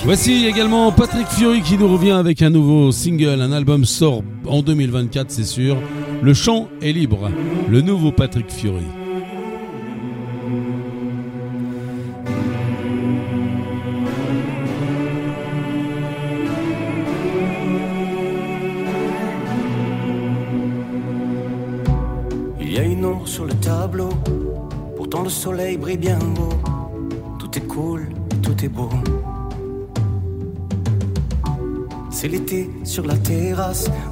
[0.05, 4.63] Voici également Patrick Fury qui nous revient avec un nouveau single, un album sort en
[4.63, 5.77] 2024 c'est sûr.
[6.23, 7.31] Le chant est libre,
[7.69, 8.85] le nouveau Patrick Fury.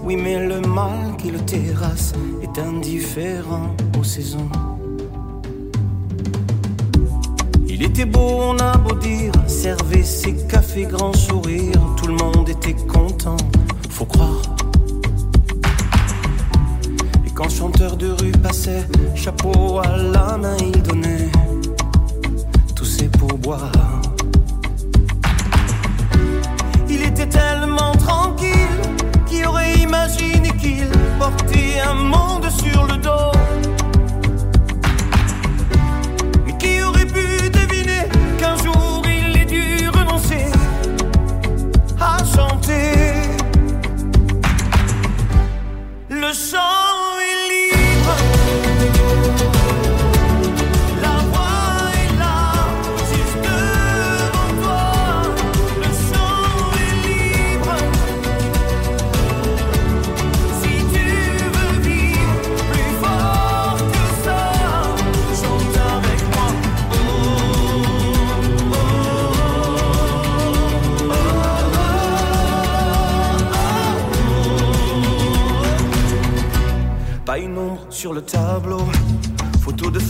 [0.02, 4.48] Oui mais le mal qui le terrasse est indifférent aux saisons.
[7.68, 9.31] Il était beau, on a beau dire,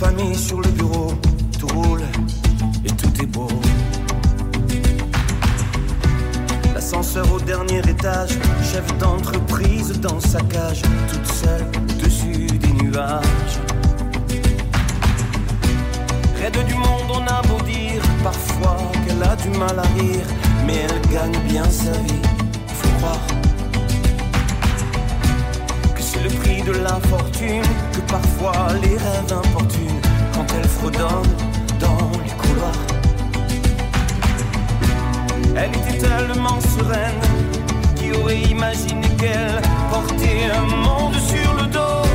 [0.03, 1.13] famille sur le bureau,
[1.61, 2.03] tout roule
[2.85, 3.47] et tout est beau.
[6.75, 8.31] L'ascenseur au dernier étage,
[8.65, 13.57] chef d'entreprise dans sa cage, toute seule au-dessus des nuages.
[16.41, 20.27] Raide du monde, on a beau dire parfois qu'elle a du mal à rire,
[20.67, 22.23] mais elle gagne bien sa vie,
[22.67, 23.21] faut croire
[26.23, 29.92] le prix de la fortune, que parfois les rêves importunent
[30.57, 31.31] elle fredonne
[31.81, 32.87] dans les couloirs.
[35.57, 37.21] Elle était tellement sereine,
[37.97, 42.12] qui aurait imaginé qu'elle portait un monde sur le dos?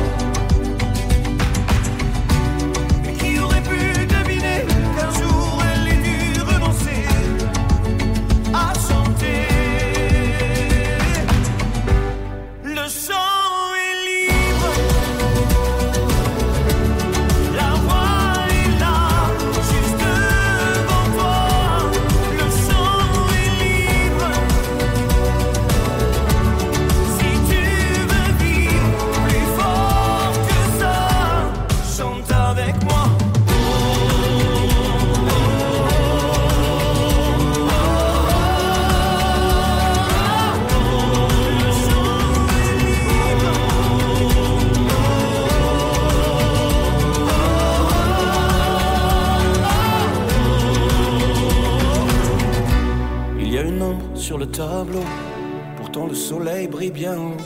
[56.58, 57.36] Soleil brille bien haut.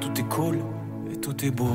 [0.00, 0.58] Tout est cool
[1.12, 1.70] et tout est beau.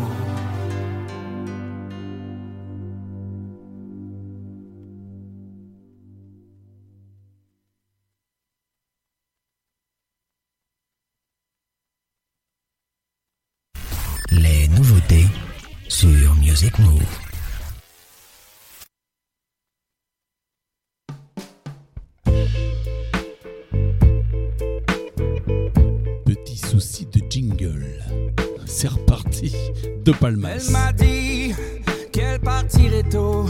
[30.07, 31.53] Elle m'a dit
[32.11, 33.45] qu'elle partirait tôt.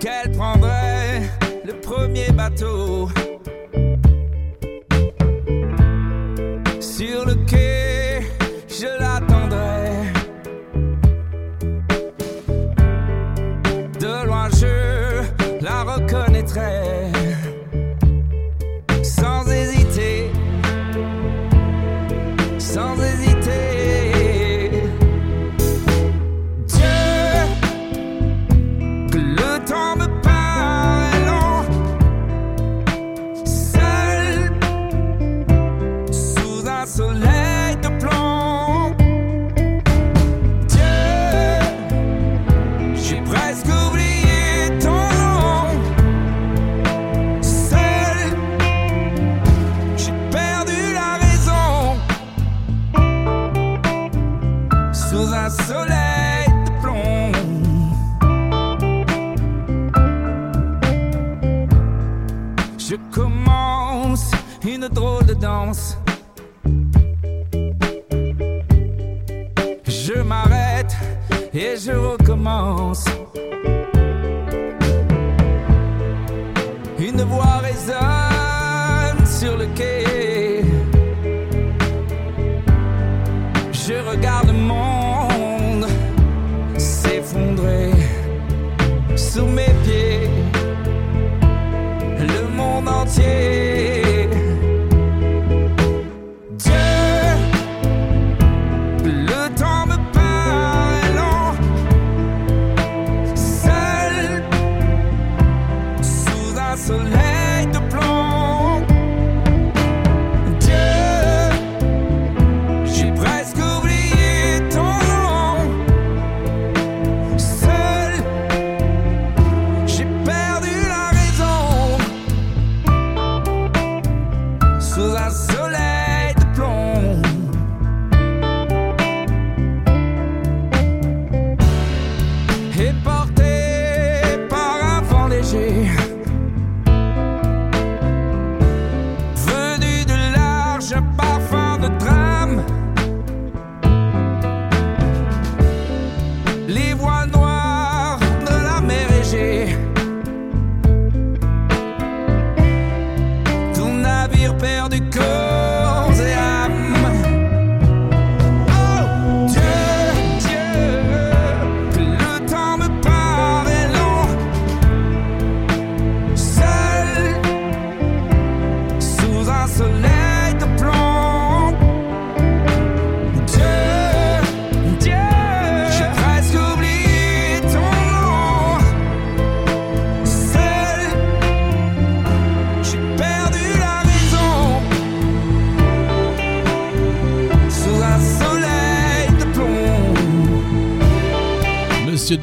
[0.00, 1.22] Qu'elle prendrait
[1.66, 3.05] le premier bateau.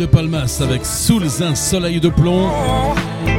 [0.03, 2.49] De Palmas avec Sous un soleil de plomb.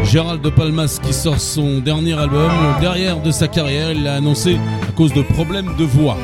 [0.02, 2.50] Gérald De Palmas qui sort son dernier album.
[2.80, 4.56] Derrière de sa carrière, il l'a annoncé
[4.88, 6.16] à cause de problèmes de voix.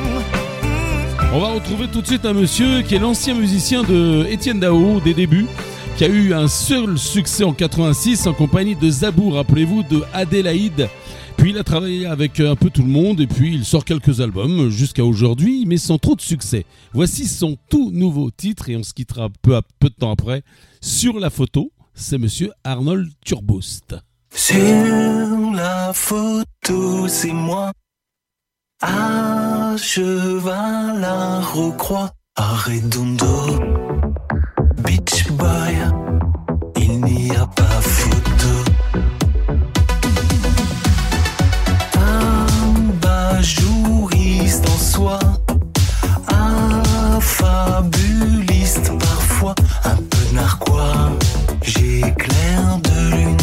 [1.31, 4.99] On va retrouver tout de suite un monsieur qui est l'ancien musicien de Étienne Dao
[4.99, 5.45] des débuts,
[5.95, 10.89] qui a eu un seul succès en 86 en compagnie de Zabou, rappelez-vous, de Adélaïde.
[11.41, 14.21] Puis il a travaillé avec un peu tout le monde et puis il sort quelques
[14.21, 16.67] albums jusqu'à aujourd'hui, mais sans trop de succès.
[16.93, 20.43] Voici son tout nouveau titre et on se quittera peu, à, peu de temps après.
[20.81, 23.95] Sur la photo, c'est monsieur Arnold Turbost.
[24.31, 24.55] Sur
[25.55, 27.71] la photo, c'est moi.
[28.83, 33.59] À cheval à Rocroi, à Redondo,
[34.83, 35.75] Beach Boy,
[36.77, 38.10] il n'y a pas photo.
[50.65, 51.11] Peu narquois.
[51.63, 53.37] J'éclaire de lune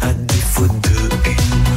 [0.00, 0.98] à défaut de
[1.30, 1.70] une.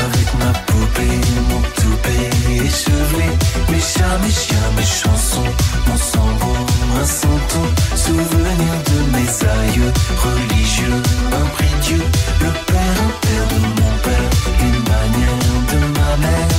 [0.00, 2.30] Avec ma poupée, mon toupet
[2.64, 3.30] échevelé,
[3.70, 5.50] mes chats, mes chiens, mes chansons,
[5.86, 6.52] mon sambo,
[7.00, 9.92] un santon, souvenir de mes aïeux,
[10.24, 11.02] religieux,
[11.32, 12.02] un prix Dieu,
[12.40, 15.38] le père, un père de mon père, une manière
[15.72, 16.49] de ma mère.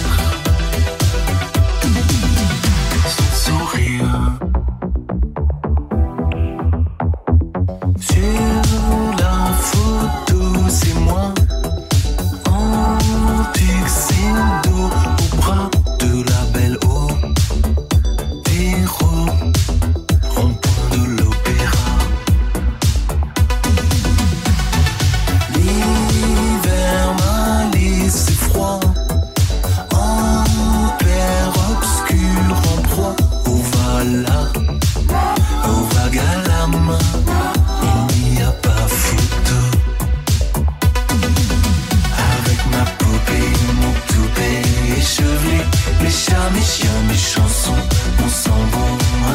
[10.93, 11.50] Photo,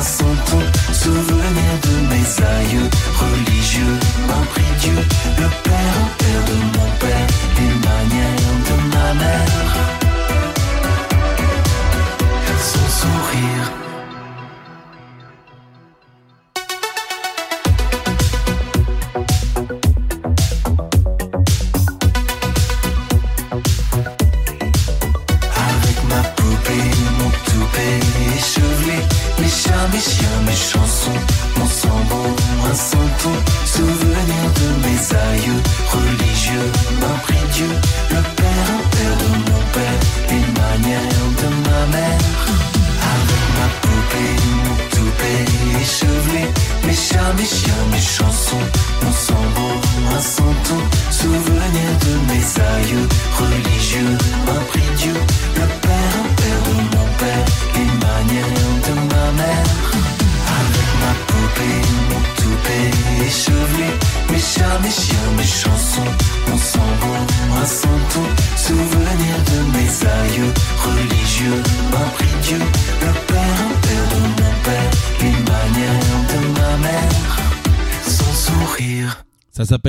[0.07, 0.66] un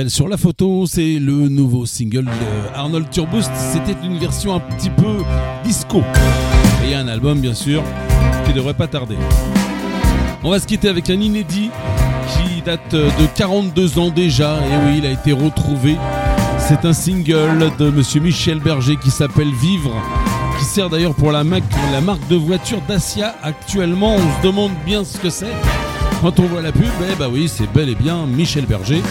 [0.08, 3.50] Sur la photo, c'est le nouveau single de Arnold Turboost.
[3.54, 5.22] C'était une version un petit peu
[5.64, 5.98] disco.
[5.98, 7.82] Et il y a un album, bien sûr,
[8.46, 9.16] qui devrait pas tarder.
[10.42, 11.68] On va se quitter avec un inédit
[12.32, 14.56] qui date de 42 ans déjà.
[14.56, 15.96] Et oui, il a été retrouvé.
[16.58, 19.94] C'est un single de monsieur Michel Berger qui s'appelle Vivre,
[20.58, 21.44] qui sert d'ailleurs pour la,
[21.92, 24.14] la marque de voiture Dacia actuellement.
[24.14, 25.52] On se demande bien ce que c'est.
[26.22, 29.02] Quand on voit la pub, eh bah oui, c'est bel et bien Michel Berger.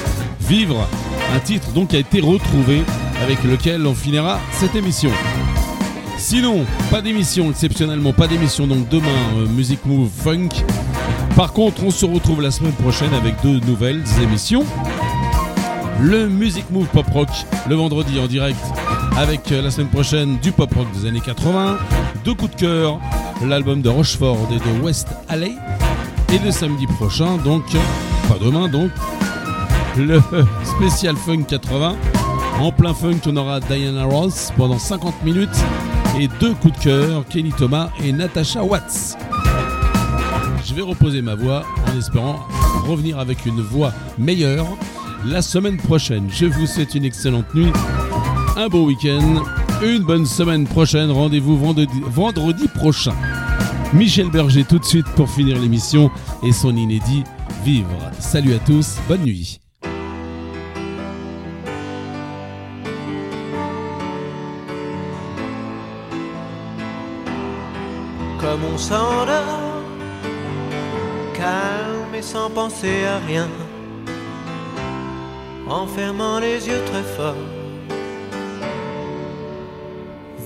[0.48, 0.88] Vivre,
[1.36, 2.82] un titre donc a été retrouvé
[3.22, 5.12] avec lequel on finira cette émission.
[6.18, 10.50] Sinon, pas d'émission, exceptionnellement pas d'émission, donc demain, euh, Music Move Funk.
[11.36, 14.64] Par contre, on se retrouve la semaine prochaine avec deux nouvelles émissions.
[16.00, 17.30] Le Music Move Pop Rock,
[17.68, 18.64] le vendredi en direct,
[19.18, 21.78] avec euh, la semaine prochaine du pop rock des années 80,
[22.24, 23.00] deux coups de cœur,
[23.46, 25.52] l'album de Rochefort et de West Alley.
[26.34, 27.64] Et le samedi prochain, donc,
[28.30, 28.92] pas demain donc,
[29.98, 30.22] le
[30.64, 31.96] spécial Funk 80.
[32.60, 35.50] En plein funk, on aura Diana Ross pendant 50 minutes
[36.20, 39.18] et deux coups de cœur, Kenny Thomas et Natasha Watts.
[40.66, 42.40] Je vais reposer ma voix en espérant
[42.86, 44.68] revenir avec une voix meilleure
[45.26, 46.28] la semaine prochaine.
[46.32, 47.72] Je vous souhaite une excellente nuit,
[48.56, 49.44] un beau week-end,
[49.84, 51.12] une bonne semaine prochaine.
[51.12, 53.16] Rendez-vous vendredi, vendredi prochain.
[53.94, 56.12] Michel Berger tout de suite pour finir l'émission
[56.44, 57.24] et son inédit
[57.64, 58.12] Vivre.
[58.20, 59.60] Salut à tous, bonne nuit.
[68.60, 69.82] Comme on s'endort,
[71.34, 73.48] calme et sans penser à rien,
[75.68, 77.36] en fermant les yeux très fort.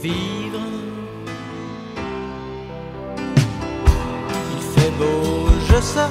[0.02, 0.60] Vivre,
[4.56, 6.10] il fait beau, je sors,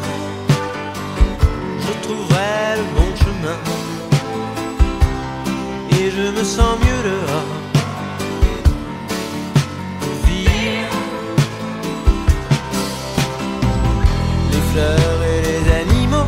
[1.80, 3.58] je trouverai le bon chemin,
[5.98, 7.59] et je me sens mieux dehors.
[14.80, 16.26] Et les animaux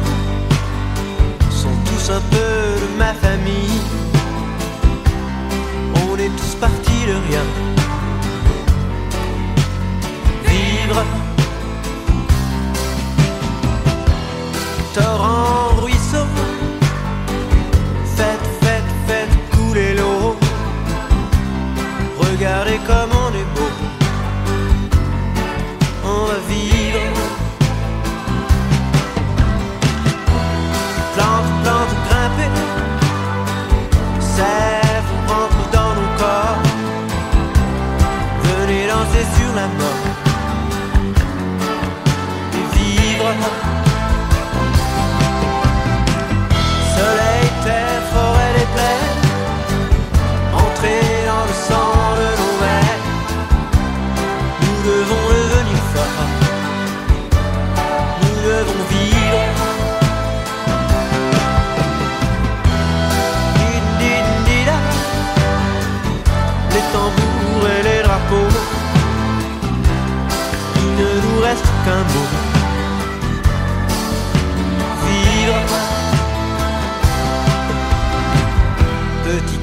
[1.50, 3.80] sont tous un peu de ma famille.
[6.06, 7.44] On est tous partis de rien.
[10.46, 11.04] Vivre.
[14.94, 16.26] Torrent, ruisseau.
[18.16, 20.36] Faites, faites, faites couler l'eau.
[22.18, 23.21] Regardez comme
[34.42, 34.71] sad.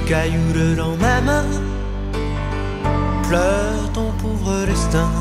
[0.09, 1.45] Caillou dans ma main,
[3.27, 5.11] pleure ton pauvre destin.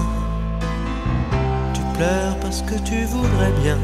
[1.75, 3.77] Tu pleures parce que tu voudrais bien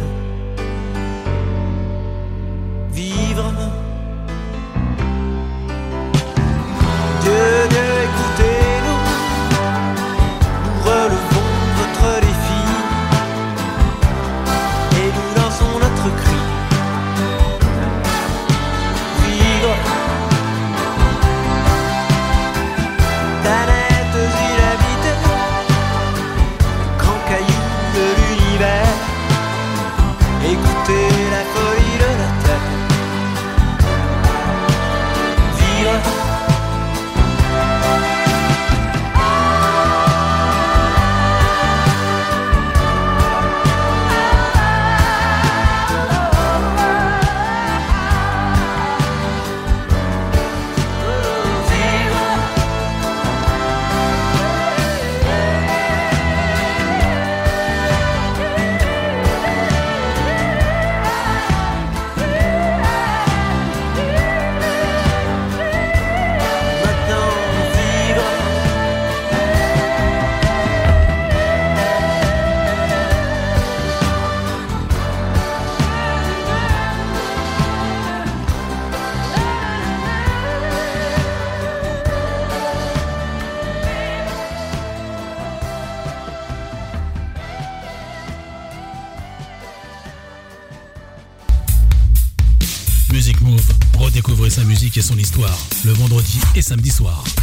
[96.65, 97.34] Découvrez sa